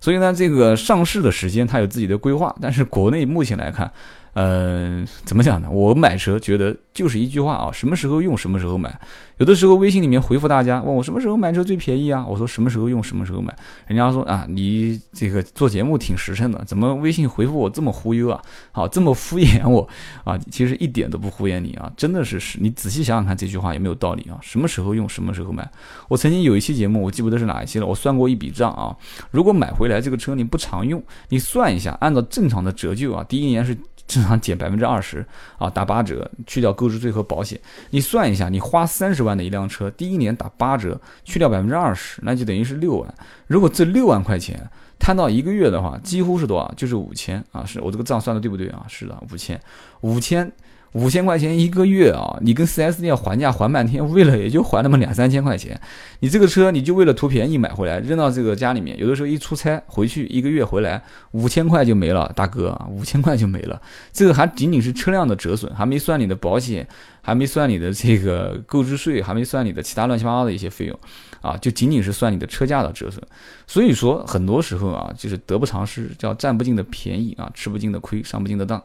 [0.00, 3.90] 所以呢，这个上市的时间它有自己的规划，但是国内目前来看。
[4.34, 5.68] 呃，怎么讲呢？
[5.70, 8.98] 我买车觉得就是一句话啊，什么时候用什么时候买。
[9.36, 12.24] 有的时候微信里面回复大家，问我什么时候买车最便宜啊？
[12.26, 13.54] 我说什么时候用什么时候买。
[13.88, 18.40] 人家说啊，你这个做节目挺实诚的，怎么微信回复我这么忽悠啊？
[18.70, 19.86] 好，这么敷衍我
[20.24, 20.38] 啊？
[20.50, 22.58] 其实一点都不敷衍你啊，真的是是。
[22.58, 24.38] 你仔细想想看这句话有没有道理啊？
[24.40, 25.68] 什么时候用什么时候买。
[26.08, 28.96] 我曾经有一期节目，我记不得是哪一期了，我算过一笔账啊。
[29.30, 33.76] 如果买回来这个车你不常用，你算一下，按照正常的折旧啊，第一年是。
[34.06, 35.24] 正常减百分之二十
[35.58, 37.60] 啊，打八折，去掉购置税和保险，
[37.90, 43.14] 你算一下，你花三十万的一辆车，第一年打八折，去掉百分之二十，那就等于是六万。
[43.46, 46.72] 如果这六万块钱摊到一个月的话，几乎是多少？
[46.76, 47.64] 就是五千啊！
[47.64, 48.84] 是我这个账算的对不对啊？
[48.88, 49.60] 是的，五千，
[50.02, 50.50] 五千。
[50.92, 55.80] 五千块钱一个月啊，你跟 4S 店还价还半天，为了也就还那么两三千块钱。
[56.20, 63.80] 你这个车你就为了图便宜买回来，扔到这个家里面，有的时候一出差回去一个月回来五千块就没了，大哥，五千块就没了。
[64.12, 66.86] 这个还仅仅是车辆的折损，还没算你的保险，
[67.22, 70.98] 还没算你的这个购置税，还没算你的其他乱七八糟的一些费用，
[71.40, 73.22] 啊，就仅仅是算你的车价的折损。
[73.66, 78.82] 所以说很多时候啊，就是得不偿失，叫占不尽的便宜啊，吃不尽的亏，上不尽的当。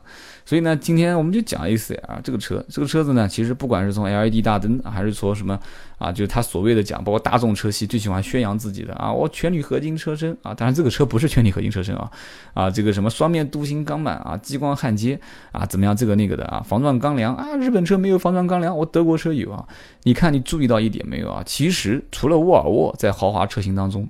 [0.48, 5.60] 所以呢，今天我们就讲 A4L 这个车，这个车子呢，其实不管是从 LED 大灯，还是说什么
[5.98, 12.10] 啊，就是它所谓的讲，包括大众车系最喜欢宣扬自己的啊，我全铝合金车身啊，当然这个车不是全铝合金车身啊，
[12.54, 15.20] 啊，这个什么双面镀锌钢板啊，激光焊接
[15.52, 19.68] 啊，怎么样这个那个的啊，防撞钢梁啊，日本车没有防撞钢梁，我德国车有啊。
[20.04, 21.44] 你看你注意到一点没有啊？
[21.46, 24.08] 其实除了沃尔沃在豪华车型当中。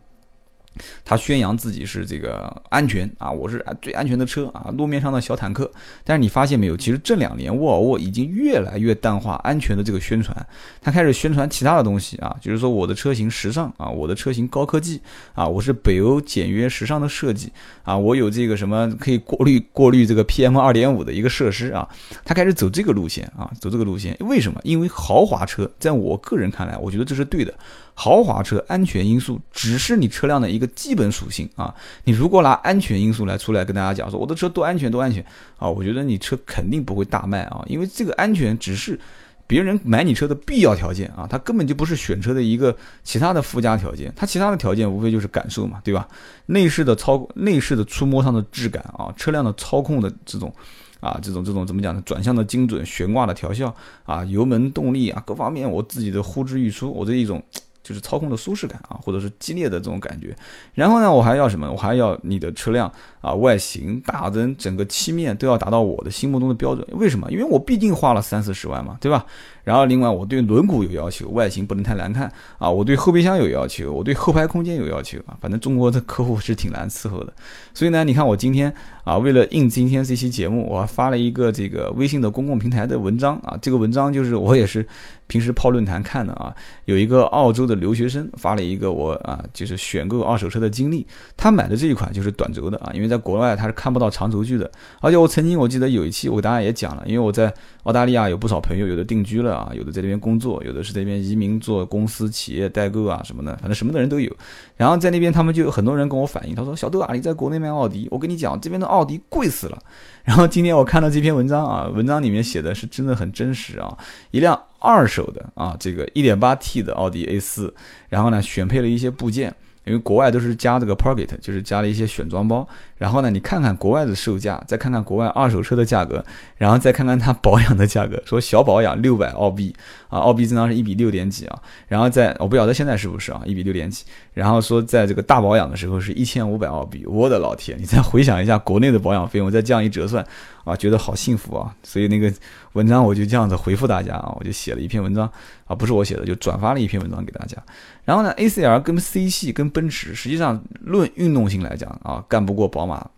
[1.05, 5.69] 他宣扬自己是这个安全啊，我是最安全的车啊，路面上的小坦克。
[6.03, 10.35] 但是你发现没有，其实这两年沃尔沃已经越来越淡化安全的这个宣传，
[10.81, 15.01] 他开始宣传其他的东西啊，就是说我的车型时尚啊，我的车型高科技
[15.33, 17.51] 啊，我是北欧简约时尚的设计
[17.83, 21.87] 啊，我有这个什么可以过滤过滤这个 PM 二点五的一个设施啊，
[22.23, 24.15] 他开始走这个路线啊，走这个路线。
[24.21, 24.59] 为什么？
[24.63, 27.53] 因为豪华车在我个人看来，我觉得这是对的。
[27.99, 31.73] 豪华车安全因素只是你车辆的一个基本属性啊！
[32.03, 35.25] 你如果拿安全因素来出来跟大家讲说我的车多安全多安全
[35.57, 37.65] 啊，我觉得你车肯定不会大卖啊！
[37.65, 38.99] 因为这个安全只是
[39.47, 46.07] 别人买你车的必要条件啊，它根本就不是选车的一个其他的附加条件，它其他的条件无非就是感受嘛，对吧？
[46.45, 50.53] 内饰的操内饰的触摸上的质感啊，车辆的操控的这种
[50.99, 52.03] 啊，这种这种怎么讲呢？
[52.05, 57.41] 转向的精准，悬挂的调校啊，油门动力啊，各方面我自己的呼之欲出，我这一种。
[57.87, 60.35] 就是操控的舒适感啊，或者是激烈的这种感觉。
[60.73, 61.71] 然后呢，我还要什么？
[61.71, 66.85] 我还要你的车辆啊，外形、大灯、整个漆面都要达到我的心目中的标准。
[66.91, 67.31] 为什么？
[67.31, 69.25] 因为我毕竟花了三四十万嘛，对吧？
[69.67, 77.33] 然后另外我对轮毂有要求，外形不能太难看啊，我对后备箱有要求，我对后排空间有要求啊，反正中国的客户是挺难伺候的。
[77.73, 84.87] 所以呢，你看我今天啊，为了应今天这期节目，我还发了一个这个微信的公共平台的文章啊，这个文章就是我也是。
[85.29, 91.05] 平时泡论坛看的啊，有一个澳洲的留学生发了一个我啊，就是选购二手车的经历。
[91.35, 94.71] 他买的这一款就是短轴的啊，因为在国外他是看不到长轴距的。
[95.01, 97.53] 而且我曾经我记得有一期我给大家也讲了，因为我在
[97.83, 104.31] 澳大利亚有不少朋友，有的定居了啊，有的在这边工作，有的是在那边移民做公司企业代购啊什么的，反正什么的人都有。
[104.75, 109.79] 然后在那边他们就有很多人跟我反映，他说小豆啊，你在国内卖奥迪，我跟你讲这边的奥迪贵死了。
[110.23, 113.97] 然后今天我看到这篇文章啊，文章里面写的是真的很真实啊，
[114.31, 114.61] 一辆。
[114.79, 117.71] 二手的啊，这个 1.8T 的奥迪 A4，
[118.09, 119.51] 然后呢，选配了一些部件。
[119.87, 122.67] 因为国外都是加这个 pocket，就是加了一些选装包。
[122.97, 126.23] 然后呢，你看看国外的售价，再看看国外二手车的价格，
[126.57, 129.73] 然后再看看它保养的价格，说小保养六百澳币
[130.09, 131.59] 啊，澳币正常是一比六点几啊。
[131.87, 134.03] 然后在我不晓得现在是不是啊，一比六点几。
[134.33, 137.77] 然后说在这个大保养的时候是一千五百澳币，我的老天！
[137.79, 140.25] 你再回想一下国内的保养费用，再这样一折算
[140.63, 141.75] 啊，觉得好幸福啊。
[141.83, 142.33] 所以那个
[142.77, 145.29] 文章我就这样子回复大家啊，我就写了一篇文章
[145.65, 147.57] 啊，不是我写的，就转发了一篇文章给大家。
[148.05, 153.09] 然后呢，A C R 跟 C 系跟奔驰，实际上论运动性来讲啊，干不过宝马。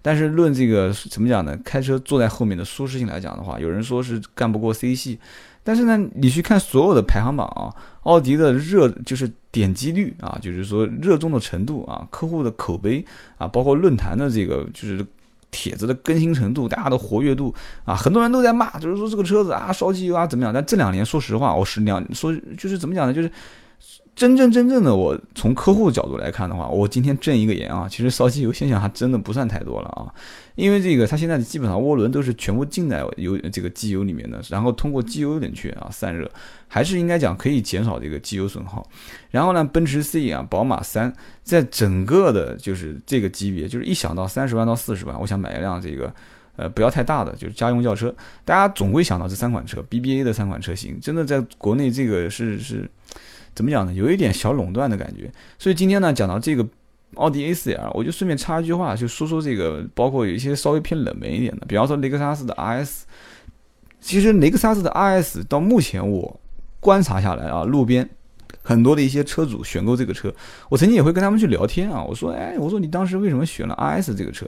[0.00, 1.56] 但是论这个怎么讲呢？
[1.62, 5.20] 开车坐在后面的舒适性来讲的话，有人说是干不过 C 系。
[5.62, 7.70] 但是呢，你去看所有的排行榜啊，
[8.02, 13.04] 奥迪的热就是点击率啊，就是说热衷的程度啊，客户的口碑
[13.38, 15.06] 啊，包括论坛的这个就是
[15.52, 20.52] 帖子的更新程度，大家的活跃度啊，很多人都在骂，就是说这个车子啊烧机油啊怎么样？
[20.52, 23.14] 但这两年说实话，我是两说就是怎么讲呢？
[23.14, 23.30] 就是。
[24.14, 30.04] 真正真正的我从客户角度来看的话，我今天正一个言啊，其实烧机油现象还真的不算太多了啊，
[30.54, 36.30] 因为这个它现在基本上涡轮都是全部浸在油这个机油里面的，然后通过机油冷却啊散热，
[36.68, 38.86] 还是应该讲可以减少这个机油损耗。
[39.30, 41.12] 然后呢，奔驰 C 啊，宝马三，
[41.42, 46.14] 在整个的就是这个级别，就是一想到三十万到四十万，我想买一辆这个
[46.56, 52.90] 呃不要太大的，就是家用轿车，大家总会想到这三款车 BBA 的三款车型，真的在国内这个是是。
[53.54, 53.92] 怎么讲呢？
[53.92, 55.30] 有一点小垄断的感觉。
[55.58, 56.66] 所以今天呢，讲到这个
[57.14, 63.02] 奥迪 A4L，我就顺便插一句话，就说说这个，包括有一些稍微偏冷门一点的，比方说雷克萨斯的 RS。
[64.00, 66.40] 其实雷克萨斯的 RS 到目前我
[66.80, 68.08] 观察下来啊，路边
[68.62, 70.34] 很多的一些车主选购这个车，
[70.68, 72.02] 我曾经也会跟他们去聊天啊。
[72.02, 74.44] 我说，哎，我说你当时为什么选了 RS 这个车？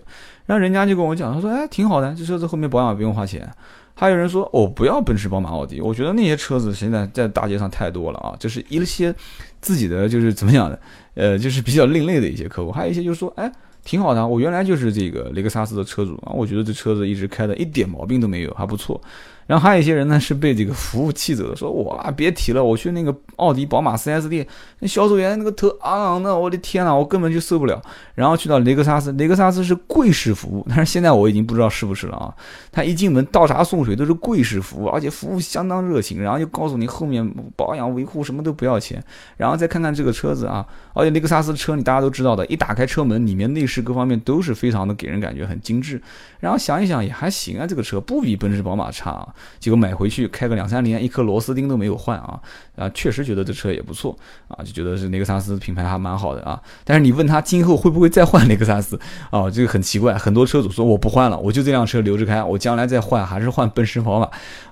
[0.47, 3.49] 然后人家就跟我讲，他说，哎，挺好的，这车子后面保养不用花钱。
[3.95, 9.15] 还有人说，我，不要奔驰、宝马、奥迪，我觉得那些车子现在在大街上太多了啊，就是一些
[9.61, 10.79] 自己的就是怎么讲的，
[11.15, 12.73] 呃，就是比较另类的一些客户。
[12.73, 13.51] 还有一些就是说，哎，
[13.85, 19.01] 挺好的，我原来就是这个雷克萨斯的车主啊，我觉得这车子一直开的一点毛病都没有，还不错。
[19.47, 24.47] 然后还有一些人呢是被这个服务气走的，说哇别提了，我去那个奥迪、宝马 4S 店，
[24.79, 27.83] 那销售员那个头昂昂的，我的天呐，我根本就受不了。
[28.15, 32.35] 然后去到雷克萨斯，雷克萨斯是贵式服务，但是现在我已经不知道是不是了啊。
[32.73, 39.03] 他一进门倒茶送水都是贵式服务，而且服务相当热情，然后就告诉你后面保养维护什么都不要钱。
[39.37, 46.01] 然后再看看这个车子啊，而且雷克萨斯车你大家都知道的，一打开车门，里面内饰各方面都是非常的给人感觉很精致。
[46.41, 49.34] 然后想一想也还行啊，这个车不比奔驰、宝马差啊。
[49.59, 52.41] 结果买回去开个两三年，一颗螺丝钉都没有换啊
[52.77, 52.89] 啊！
[52.91, 54.17] 确实觉得这车也不错
[54.49, 56.61] 啊，就觉得是雷克萨斯品牌还蛮好的啊。
[56.85, 58.99] 但是你问他今后会不会再换雷克萨斯
[59.31, 59.51] 啊？
[59.51, 64.29] 这个很奇怪，很多车主说我不换了，我就这辆车留着开，我将来再换还是换奔驰、宝马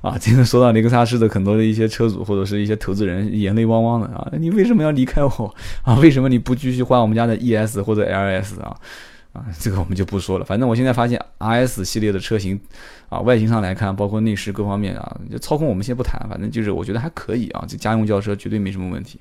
[0.09, 0.17] 啊。
[0.21, 4.29] 这个说到雷克萨斯的很多的一些车主或者是一些投资人，眼泪汪汪的啊！
[4.39, 5.95] 你为什么要离开我啊？
[5.97, 8.77] 为什么你不继续换我们家的 ES 或者 LS 啊？
[9.33, 10.45] 啊， 这个我们就不说了。
[10.45, 12.61] 反正我现在发现 RS 系列的车型，
[13.09, 17.65] 啊，外形上来看，包括内饰各方面啊，就操控我们先不谈，反正就是我觉得还可以啊。
[17.67, 19.21] 这家用轿车绝对没什么问题。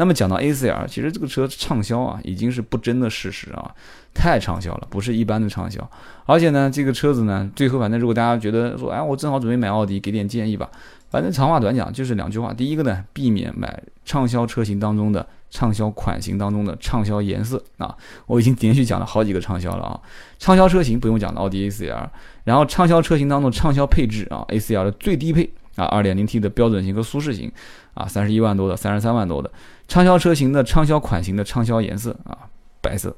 [0.00, 3.74] 那么讲到 A4L，其实这个车畅销啊，已经是不争的事实啊，
[4.14, 5.90] 太畅销了，不是一般的畅销。
[6.24, 10.70] 而且呢，这个车子呢，最后反正如果大家觉得说，哎，我正好准备买奥迪，给点建议吧。
[11.10, 12.52] 反正长话短讲，就是两句话。
[12.52, 15.26] 第一个呢，避免买畅销车型当中的。
[15.50, 19.98] 畅销款型当中的畅销颜色啊，我已经连续讲了好几个畅销了啊。
[20.38, 22.06] 畅销车型不用讲了，奥迪 A4L。
[22.44, 27.50] 然后畅销车型当中畅销配置啊，A4L 的最低配啊，2.0T 的标准型和舒适型
[27.94, 29.50] 啊，三十一万多的，三十三万多的。
[29.88, 32.36] 畅销车型的畅销款型的畅销颜色啊，
[32.82, 33.16] 白色。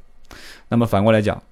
[0.68, 1.42] 那么反过来讲。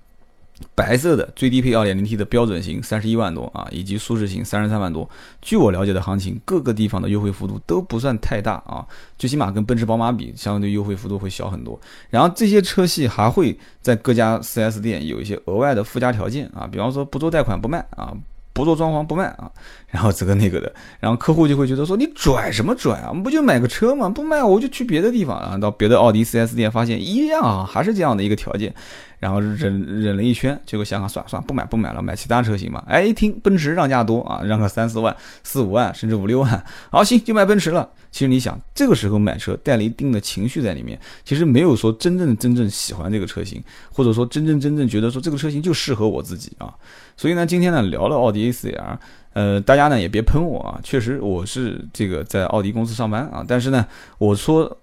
[0.74, 5.08] 白色的最低配 2.0T 的标准型三十一万多啊，以及舒适型三十三万多。
[5.40, 8.86] 据我了解的行情，各个地方的优惠幅度都不算太大啊，
[9.18, 11.78] 最起码跟奔驰、宝马比，相对优惠幅度会小很多。
[12.10, 18.12] 然后这些车系还会在各家 4S 店有一些额外的附加条件啊，比方说不做贷款不卖啊。
[18.54, 19.48] 不做装潢不卖啊，
[19.86, 24.08] 然后这个那个的，然后客户就会觉得说你拽什么拽啊，不就买个车吗？
[24.08, 28.74] 不卖我就去别的地方啊，到别的奥迪 4S 店发现一样啊，还是这样的一个条件。
[29.18, 32.82] 然后忍忍了一圈，结果想想算了算了，不买不买了，买其他车型嘛。
[32.86, 37.88] 哎，一听奔驰让价多啊，让个三四万、四五万，甚至五六万，好行就买奔驰了。
[38.10, 46.72] 其实你想，这个时候买车带了一定的情绪在里面，其实没有说真正真正喜欢这个车型，或者说真正真正觉得说这个车型就适合我自己啊。
[47.16, 48.98] 所以呢，今天呢聊了奥迪 A4L，
[49.32, 53.84] 呃，大家呢也别喷我啊，确实我是这个在奥迪公司上班啊，但是呢，
[54.18, 54.78] 我说。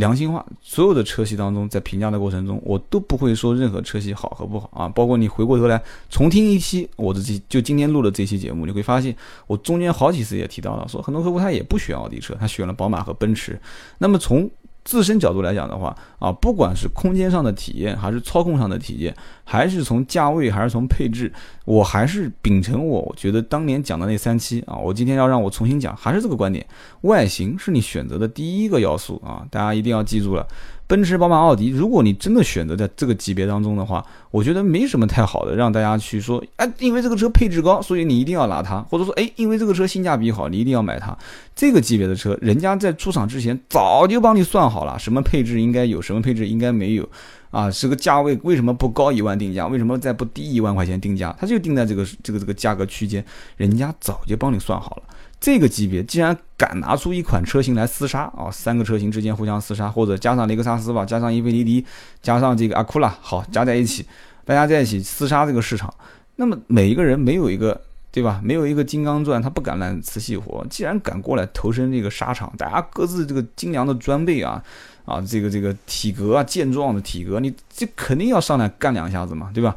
[0.00, 4.88] 良心话，所有的车系当中，在评价的过程中，我都不会说任何车系好和不好啊。
[4.88, 9.14] 包括你回过头来重听一期我的这就今天录的这期节目，你会发现
[9.46, 13.60] 我中间好几次也提到了，说很多客户他也不选奥迪车，他选了宝马和奔驰。
[13.98, 14.50] 那么从
[14.90, 21.32] 自身角度来讲的话，啊，不管是空间上的体验，还是操控上的体验，还是从价位，还是从配置，
[21.64, 26.66] 我还是秉承我觉得当年讲的那三期啊，我今天要让我重新讲，还是这个观点，
[27.02, 30.44] 外形是你选择的第一个要素啊，大家一定要记住了。
[30.90, 41.16] 奔驰、宝马、奥迪，如果你真的选择在这个级别当中的话，我觉得没什么太好的让大家去说，哎，因为这个车配置高，所以你一定要拿它，或者说，哎，因为这个车性价比好，你一定要买它。
[41.54, 47.08] 这个级别的车，人家在出厂之前早就帮你算好了，什么配置应该有，什么配置应该没有，
[47.52, 53.24] 啊，这个价位为什么不高一万定价，为什么再不低一万块钱定价，它就定在这个这个这个价格区间，
[53.56, 55.02] 人家早就帮你算好了。
[55.40, 61.84] 这个级别既然敢拿出一款车型来厮杀啊，三个车型之间互相厮杀，或者加上雷克萨斯吧，加上英菲尼迪，
[62.22, 64.04] 加上这个阿库拉，好加在一起，
[64.44, 65.92] 大家在一起厮杀这个市场，
[66.36, 67.80] 那么每一个人没有一个
[68.12, 68.40] 对吧？
[68.44, 70.66] 没有一个金刚钻，他不敢揽瓷器活。
[70.68, 74.62] 既然敢过来投身这个沙场，大家各自这个精良的装备啊。
[75.06, 79.74] 啊，这个这个体格啊，健壮的体格，你这肯定要上来干两下子嘛，对吧？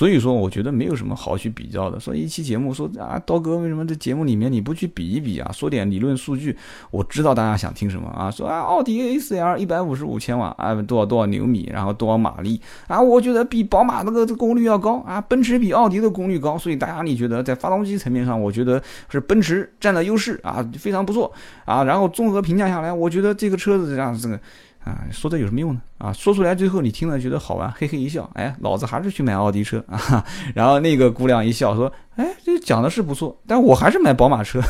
[0.00, 2.00] 所以说，我觉得没有什么好去比较的。
[2.00, 5.52] 说一期节目，说啊，刀哥为什么这节目里面你不去比一比啊？
[5.52, 6.56] 说点理论数据，
[6.90, 8.30] 我知道大家想听什么啊？
[8.30, 12.98] 说啊，奥迪 A4L 一百五十五千瓦啊，多少多少牛米，然后多少马力啊？
[12.98, 21.30] 我觉得比宝马那个功率要高啊，奔驰比奥迪的功率高，所以大家你觉得在发动机层面上，我觉得是奔驰占了优势啊，非常不错
[21.66, 21.84] 啊。
[21.84, 24.40] 然后综合评价下来，我觉得这个车子这样这个。
[24.84, 25.80] 啊，说这有什么用呢？
[25.98, 30.24] 啊，说出来最后你听了觉得好玩，嘿嘿一笑，哎，老子还是去买奥迪车啊。
[30.54, 34.60] 然后那个姑娘一笑说，哎，这讲的是不错，但我还是买宝马车。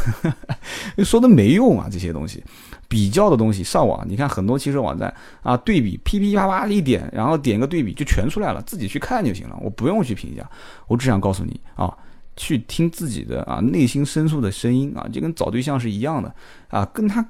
[1.04, 2.42] 说的没用啊，这些东西，
[2.88, 10.44] 比较的东西，上网你看很多汽车网站啊，对比噼噼啪啪一点，然后点个对比就全出来了，自己去看就行了，我不用去评价，
[10.88, 11.96] 我只想告诉你啊，
[12.36, 16.34] 去听自己的啊内心深处的声音啊，就跟找对象是一样的
[16.68, 17.24] 啊，跟他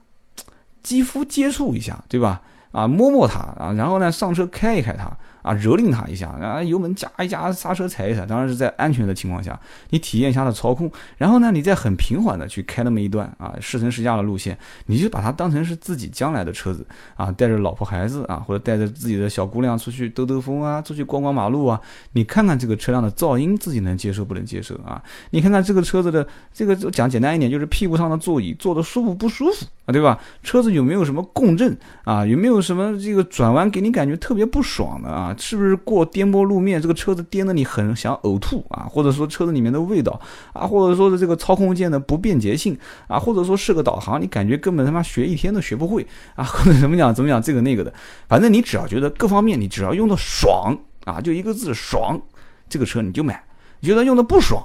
[0.82, 2.40] 肌肤接触一下，对吧？
[2.72, 5.10] 啊，摸摸它啊，然后呢，上车开一开它。
[5.42, 9.58] 啊，蹂躏它一下，啊，油门加一加，刹车踩一踩，当然是在安全的情况下，
[9.90, 21.80] 你体验一下它的操控，然后呢，你再很平缓的去开那么一段啊，试乘试驾的路线，你就把它当成是自己将来的车子啊，带着老婆孩子啊，或者带着自己的小姑娘出去兜兜风啊，出去逛逛马路啊，
[22.12, 25.02] 你看看这个车辆的噪音自己能接受不能接受啊？
[25.30, 30.18] 你看看这个车子的这个讲简单一点，就是屁股上的座椅坐的舒服不舒服啊，对吧？
[30.42, 32.24] 车子有没有什么共振啊？
[32.26, 35.29] 有没有什么这个转弯给你感觉特别不爽的啊？
[35.38, 38.86] 是不是过颠簸路面，这个车子颠得你很想呕吐啊？
[38.90, 40.20] 或者说车子里面的味道
[40.52, 40.66] 啊？
[40.66, 42.76] 或者说是这个操控键的不便捷性
[43.08, 43.18] 啊？
[43.18, 46.44] 或者说是个导航，你感觉根本他妈学一天都学不会啊？
[46.48, 47.92] 或者怎么讲怎么讲这个那个的，
[48.28, 52.20] 反正你只要觉得各方面你只要用的爽啊，就一个字爽，
[52.68, 53.42] 这个车你就买。
[53.80, 54.62] 你觉得用的不爽？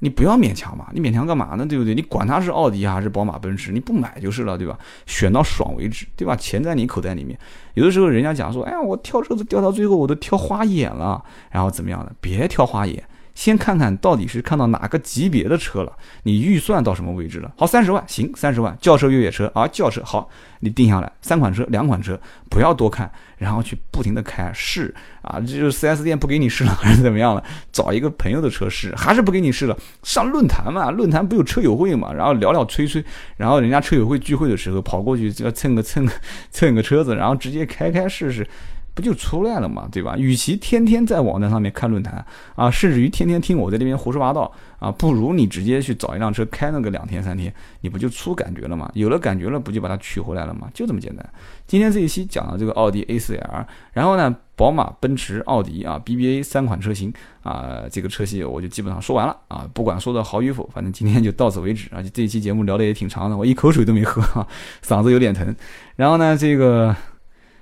[0.00, 1.64] 你不要勉强嘛，你勉强干嘛呢？
[1.64, 1.94] 对不对？
[1.94, 4.78] 你管他是奥迪还是宝马、奔驰，你不买就是了，对吧？
[5.06, 6.34] 选到爽为止，对吧？
[6.34, 7.38] 钱在你口袋里面。
[7.74, 12.12] 有的时候人家讲说，哎呀，我挑车子挑到最后我都挑花眼了，然后怎么样的？
[12.20, 13.04] 别挑花眼。
[13.40, 15.90] 先看看到底是看到哪个级别的车了，
[16.24, 17.50] 你预算到什么位置了？
[17.56, 27.42] 好，三十万行，三十万轿车、越野车啊，轿车好，你定下来三款车、两款车，不要多看，然后去不停的开试啊，这就是 4S 店不给你试了还是怎么样了？
[27.72, 29.74] 找一个朋友的车试，还是不给你试了？
[30.02, 33.02] 上论坛嘛，论坛不有车友会嘛，然后聊聊吹吹，
[33.38, 36.12] 然后人家车友会聚会的时候跑过去要蹭个蹭个
[36.50, 38.46] 蹭个车子，然后直接开开试试。
[38.94, 40.16] 不就出来了嘛，对吧？
[40.16, 42.24] 与其天天在网站上面看论坛
[42.54, 48.90] 啊，甚至于天天听我在这边胡说八道啊，不如你直接去找一辆车开那个两天三天，你不就出感觉了吗？
[48.94, 50.68] 有了感觉了，不就把它取回来了吗？
[50.74, 51.26] 就这么简单。
[51.66, 62.02] 今天这一期讲了这个奥迪 A4L，然后呢，宝马、奔驰、奥迪啊，BBA 三款车型啊，这个车系我就基本上说完了啊，不管说的好与否，反正今天就到此为止啊。
[62.12, 64.46] 这一期节目聊的也挺长的，我一口水都没喝，啊
[64.84, 65.54] 嗓子有点疼。
[65.96, 66.94] 然后呢，这个。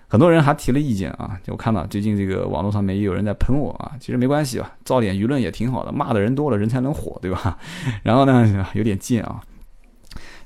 [0.09, 7.59] 很多人还提了意见啊，就我看到最近这个网络上面也有人在喷我啊，其实没关系吧，造点舆论也挺好的，骂的人多了，人才能火，对吧？
[8.03, 9.41] 然后呢，有点贱啊。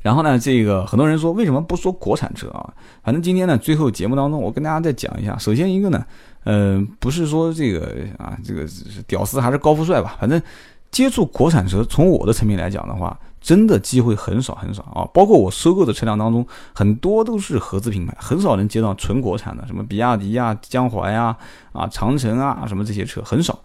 [0.03, 2.75] 然后呢，这个很多人说为什么不说国产车啊？
[3.05, 5.39] 反正今天呢，最后节目当中我跟大家再讲一下。
[5.39, 6.05] 首先一个呢，
[6.43, 8.67] 呃，不是说这个啊，这个
[9.07, 10.17] 屌丝还是高富帅吧？
[10.21, 10.43] 反正
[10.91, 13.17] 接触国产车，从我的层面来讲的话。
[13.43, 15.03] 真的机会很少很少啊！
[15.13, 21.37] 包括我收购的车辆当中，很多都是合资品牌，很少能接到纯国产的，什么比亚迪呀、江淮呀、
[21.73, 23.59] 啊长城啊，什么这些车很少。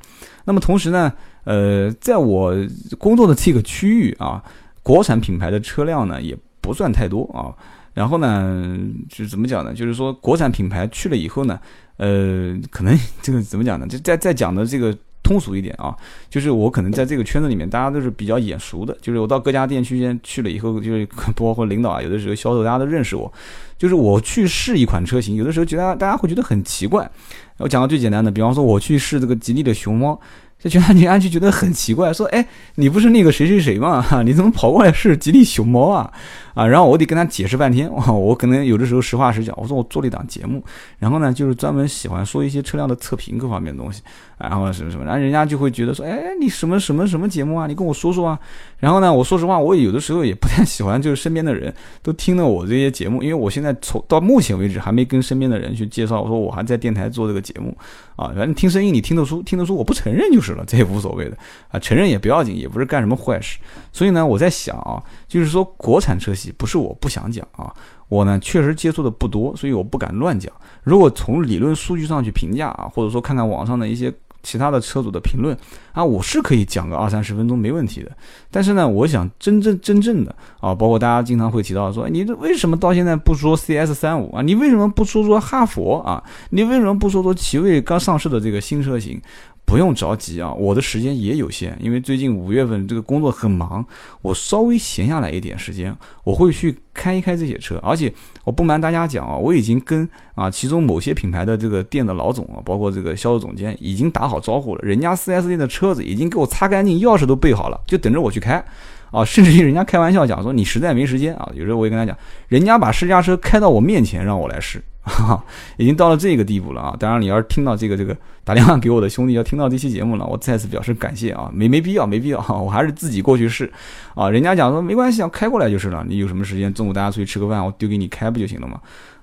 [0.46, 1.14] 那么同时呢，
[1.44, 2.54] 呃，在我
[2.98, 4.44] 工作的这个区域啊，
[4.82, 7.54] 国产品牌的车辆呢也不算太多啊。
[7.94, 8.78] 然后呢，
[9.10, 9.74] 就是怎么讲呢？
[9.74, 11.60] 就是说国产品牌去了以后呢，
[11.98, 13.86] 呃，可能 这个怎么讲呢？
[13.86, 14.98] 就在在讲的这个。
[15.28, 15.94] 通俗一点啊，
[16.30, 18.98] 就是我可能在这个圈子里面，大家都是比较眼熟的。
[19.02, 21.06] 就是我到各家店去先去了以后，就是
[21.36, 23.32] 包括领导啊，有的时候销售大家都认识我。
[23.78, 27.10] 就是我去试一款车型，有的时候觉得大家会觉得很奇怪。
[27.58, 30.18] 我讲个最简单的，比方说我去试这个吉利的熊猫。
[30.60, 32.44] 这全安安 就觉得很奇怪，说：“哎，
[32.76, 34.04] 你不是那个谁谁谁吗？
[34.26, 36.12] 你怎么跑过来是吉利熊猫啊？
[36.56, 37.88] 啊！”然后我得跟他解释半天。
[37.94, 40.64] 我可能有的时候实话实讲，我说我做了一档节目，
[40.98, 44.02] 然后呢，就是专门喜欢说一些车辆的测评各方面的东西，
[44.38, 47.66] 然后什么什么，然后人家就会觉得说：“哎，你什么什么什么节目啊？
[47.66, 48.40] 你跟我说说啊。”
[48.78, 51.74] 然后呢，我说实话，我有的时候也不太喜欢，就是身边的人
[52.04, 57.76] 都听了我这些节目，因为我现在从到目前为止还没跟身边的人去介绍，我说我还在电台做这个节目
[58.16, 58.28] 啊。
[58.28, 61.36] 反正听声音你听得出，听得出我不承认就是了， 这也无所谓的。
[61.70, 63.58] 啊，承认也不要紧，也不是干什么坏事。
[63.92, 67.74] 所以呢，我在想啊，就是说国产车系不是我不想讲啊，
[68.08, 70.54] 我呢确实接触的不多，所以我不敢乱讲。
[70.84, 74.14] 如果从理论数据上去评价啊，或者说看看网上的一些
[74.44, 75.58] 其他的车主的评论
[75.92, 78.12] 啊，我是可以讲个二三十分钟没问题的。
[78.50, 84.42] 但是呢，我想真正真正的啊，包括大家经常会提到说，你这为什么到现在不说 CS 三五啊？
[84.42, 86.24] 你为什么不说说哈佛啊？
[86.52, 89.22] 你为什么不说说奇瑞刚上市的这个新车型？
[89.68, 93.86] 不用着急啊，我的时间也有限，因为最近五月份这个工作很忙，
[94.22, 95.94] 我稍微闲下来一点时间，
[96.24, 97.78] 我会去开一开这些车。
[97.84, 98.12] 而且
[98.46, 108.64] 我不瞒大家讲啊，我已经跟啊其中某些品牌的这个店的老总啊，包括这个销售总监已经打好招呼了，人家 4S 店的车子已经给我擦干净，钥匙都备好了，就等着我去开
[109.12, 109.26] 啊。
[109.26, 114.82] 甚至于人家开玩笑讲说，你实在没时间啊，有时候我也跟他讲，人家把试驾车开到我面前让我来试。
[115.08, 115.44] 哈，
[115.78, 116.96] 已经到了这个地步了啊！
[117.00, 121.50] 当然，你要是听到这个这个打电话给我的兄弟要听到这期节目了，我再次表示感谢啊！
[121.54, 123.72] 没没必要，没必要， 我还是自己过去试
[124.16, 124.30] 啊！
[124.30, 126.06] 人家讲说没关系啊，开过来就是了。
[126.08, 128.80] 你有什么时间，中午大家出去吃个饭，我丢给你开不就行了吗？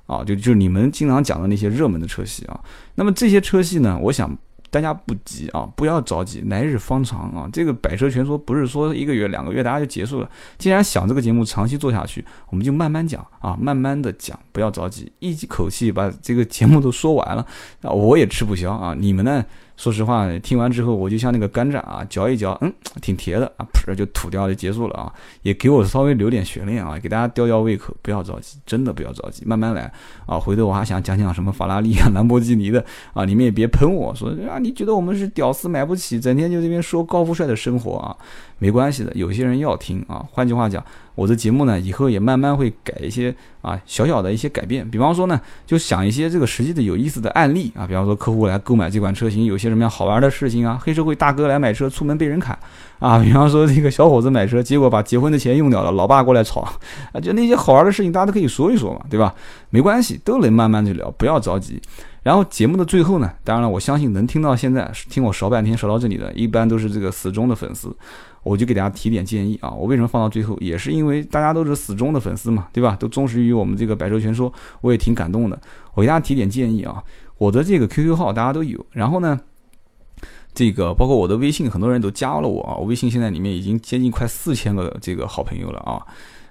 [0.06, 2.58] 啊，就就你们经常讲的那些热门的车系啊，
[2.94, 4.36] 那么这些车系呢，我想。
[4.74, 7.48] 大家不急啊，不要着急，来日方长啊。
[7.52, 10.28] 这个百车全说不是说一个月两个月大家就结束了。
[10.58, 17.46] 既然想这个节目长期做下去，我们就慢慢讲啊，慢慢的讲，不要着急，一口气把这个节目都说完了，
[17.82, 18.96] 啊，我也吃不消啊。
[18.98, 19.44] 你们呢？
[19.76, 22.72] 说实话，听完之后，我就像那个甘蔗啊，嚼一嚼，嗯，
[23.02, 25.12] 挺甜的啊，噗就吐掉就结束了啊，
[25.42, 29.92] 也给我稍微留点悬念啊，给大家吊吊胃口，不要着急，真的不要着急，慢慢来
[30.26, 30.38] 啊。
[30.38, 38.16] 回头我还想讲讲什么法拉利啊、兰博基尼的啊，你们也别喷我说啊，你觉得我们是屌丝买不起，整天就这边说高富帅的生活啊，
[38.58, 40.24] 没关系的，有些人要听啊。
[40.30, 40.84] 换句话讲。
[41.14, 44.88] 我的节目呢，以后也慢慢会改一些啊，小小的一些改变。
[44.90, 47.86] 比方说呢，就想一些这个实际的有意思的案例啊。
[47.86, 50.78] 比方说，客户来购买这款车型，有些什么样好玩的事情啊？
[50.82, 52.58] 黑社会大哥来买车，出门被人砍
[52.98, 53.18] 啊。
[53.22, 57.20] 比方说，这个小伙子买车，结果把结婚的钱用掉了，老爸过来吵啊。
[57.20, 59.32] 就那些好玩的事情，大家都可以说一说嘛，对吧？
[59.70, 61.80] 没关系，都能慢慢去聊，不要着急。
[62.24, 67.94] 然后节目的最后呢，当然了，我相信能听到现在听我勺半天勺到这里的，一般都是这个死忠的粉丝。
[68.44, 72.94] 我就给大家提点建议啊，我为什么放到最后，也是因为大家都是死忠的粉丝嘛，对吧？
[73.00, 75.58] 都忠实于我们这个百车全说，我也挺感动的。
[75.94, 77.02] 我给大家提点建议啊，
[77.38, 79.40] 我的这个 QQ 号大家都有，然后呢，
[80.52, 86.02] 这个包括我的微信，很多人都加了我啊，我微信现在里面已经接近快四千个这个好朋友了啊。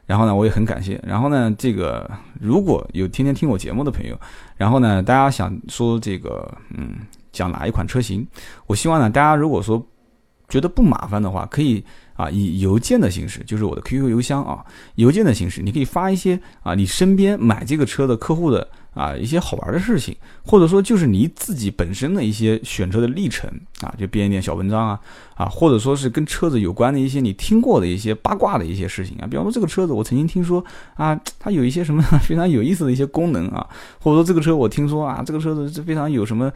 [0.08, 1.00] 然后呢，我也很感谢。
[1.06, 2.10] 然后呢，这个
[2.42, 4.20] 如果有天天听我节目的朋友，
[4.58, 6.96] 然后呢，大家想说这个嗯，
[7.32, 8.28] 讲哪一款车型，
[8.66, 9.86] 我希望呢，大家如果说。
[10.54, 11.84] 觉得不麻烦的话，可以
[12.16, 14.64] 啊，以邮件的形式，就是我的 QQ 邮箱啊，
[14.96, 23.50] 邮件的形式，你可以发一些啊，你身边买这个车的客户的啊一些好玩的事情，或者说就是你自己本身的一些选车的历程
[23.82, 25.00] 啊，就编一点小文章啊
[25.34, 33.68] 啊，或者说是跟车子有关的一些你听过的一些八卦的一些事情啊，比方说这个车子我曾经听说啊，它有一些什么 非常有意思的一些功能啊，
[34.00, 36.52] 或者说这个车我听说啊，这个车子是非常有什么。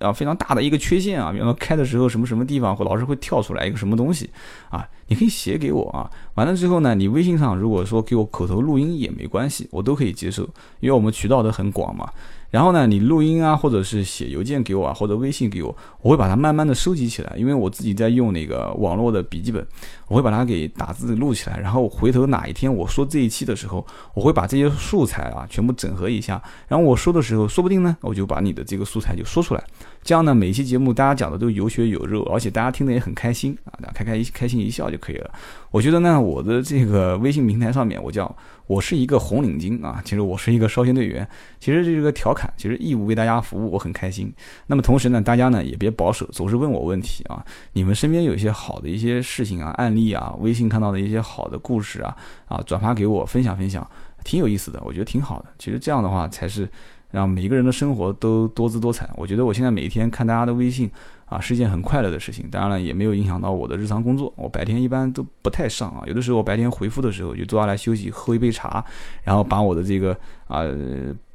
[0.00, 4.28] 啊，非常大的一个缺陷啊，比方说开的时候什么什么地方会老是会跳出来一个什么东西
[4.68, 6.10] 啊，你可以写给我啊。
[6.34, 10.42] 完了之后呢，你微信上如果说给我口头录音也没关系，我都可以接受，
[10.80, 12.08] 因为我们渠道都很广嘛。
[12.56, 19.62] 然后呢，你录音啊，或者是写邮件给我啊，或者微信给我，我会把它慢慢的收集起来，因为我自己在用那个网络的笔记本，
[20.08, 29.62] 我会把它给打字录起来，然后回头哪一天我说这一期的时候，我会把这些素材啊全部整合一下，然后我说的时候，说不定呢，我就把你的这个素材就说出来，
[30.06, 35.28] 这样呢，每期节目大家讲的都有血有肉，而且大家听得也很开心啊，大家开开一开心一笑就可以了。
[35.72, 38.34] 我觉得呢，我的这个微信平台上面，我叫。
[38.68, 41.28] 我是一个红领巾啊，其实我是一个少先队员，
[41.60, 44.32] 其实这是个调侃，其实义务为大家服务，我很开心。
[44.66, 47.44] 那么同时呢，大家呢也别保守，总是问我问题啊。
[47.74, 53.88] 你们身边有一些好的一些事情啊、案例啊，微信看到的一些好的故事啊，啊，转发给我分享分享，
[54.24, 55.46] 挺有意思的，我觉得挺好的。
[55.60, 56.68] 其实这样的话才是
[57.10, 59.08] 让每个人的生活都多姿多彩。
[59.16, 60.90] 我觉得我现在每一天看大家的微信。
[61.26, 64.32] 啊，是一件很快乐的事情，当然了，也没有影响到我的日常工作。
[64.36, 68.84] 我白天一般都不太上啊，有的时候我白天回复的时候就坐下来休息，喝一杯茶，
[69.24, 70.62] 然后把我的这个啊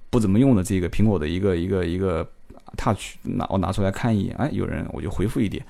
[0.09, 2.25] 不怎么用的这个苹果的一个一个一个
[2.77, 5.61] Touch 拿我拿出来看一眼，哎，有人我就回复一点，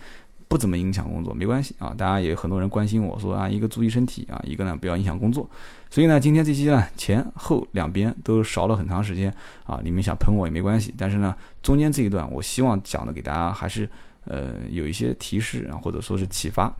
[0.47, 1.91] 不怎么影响工作，没关系啊。
[1.97, 5.49] 大家也很多人关心我说啊，一个注意身体啊，一个呢不要影响工作。
[5.91, 9.31] 所以呢，今天这期呢前后两边都少了很长时间
[9.65, 13.87] 啊，你们想喷我也没关系，但是呢中间这一段我希望讲的给大家还是。
[14.25, 16.71] 呃，有一些提示啊，或者说是启发。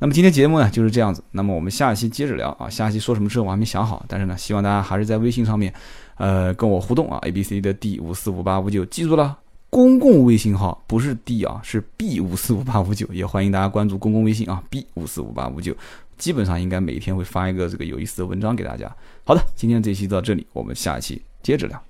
[0.00, 1.22] 那么今天节目呢就是这样子。
[1.30, 5.72] 那么我们下一期接着聊啊，下一期说什么事我还没想好，但是呢，希望大家还是在微信上面，
[6.16, 7.16] 呃，跟我互动啊。
[7.22, 9.38] A B C 的 D 五四五八五九，记住了，
[9.70, 13.06] 公共微信号不是 D 啊，是 B 五四五八五九。
[13.12, 15.76] 也欢迎大家关注公共微信啊，B 五四五八五九，
[16.16, 18.90] 基本上应该每天会发一个这个有意思的文章给大家。
[19.24, 21.87] 好的，今天这期到这里，我们下一期接着聊。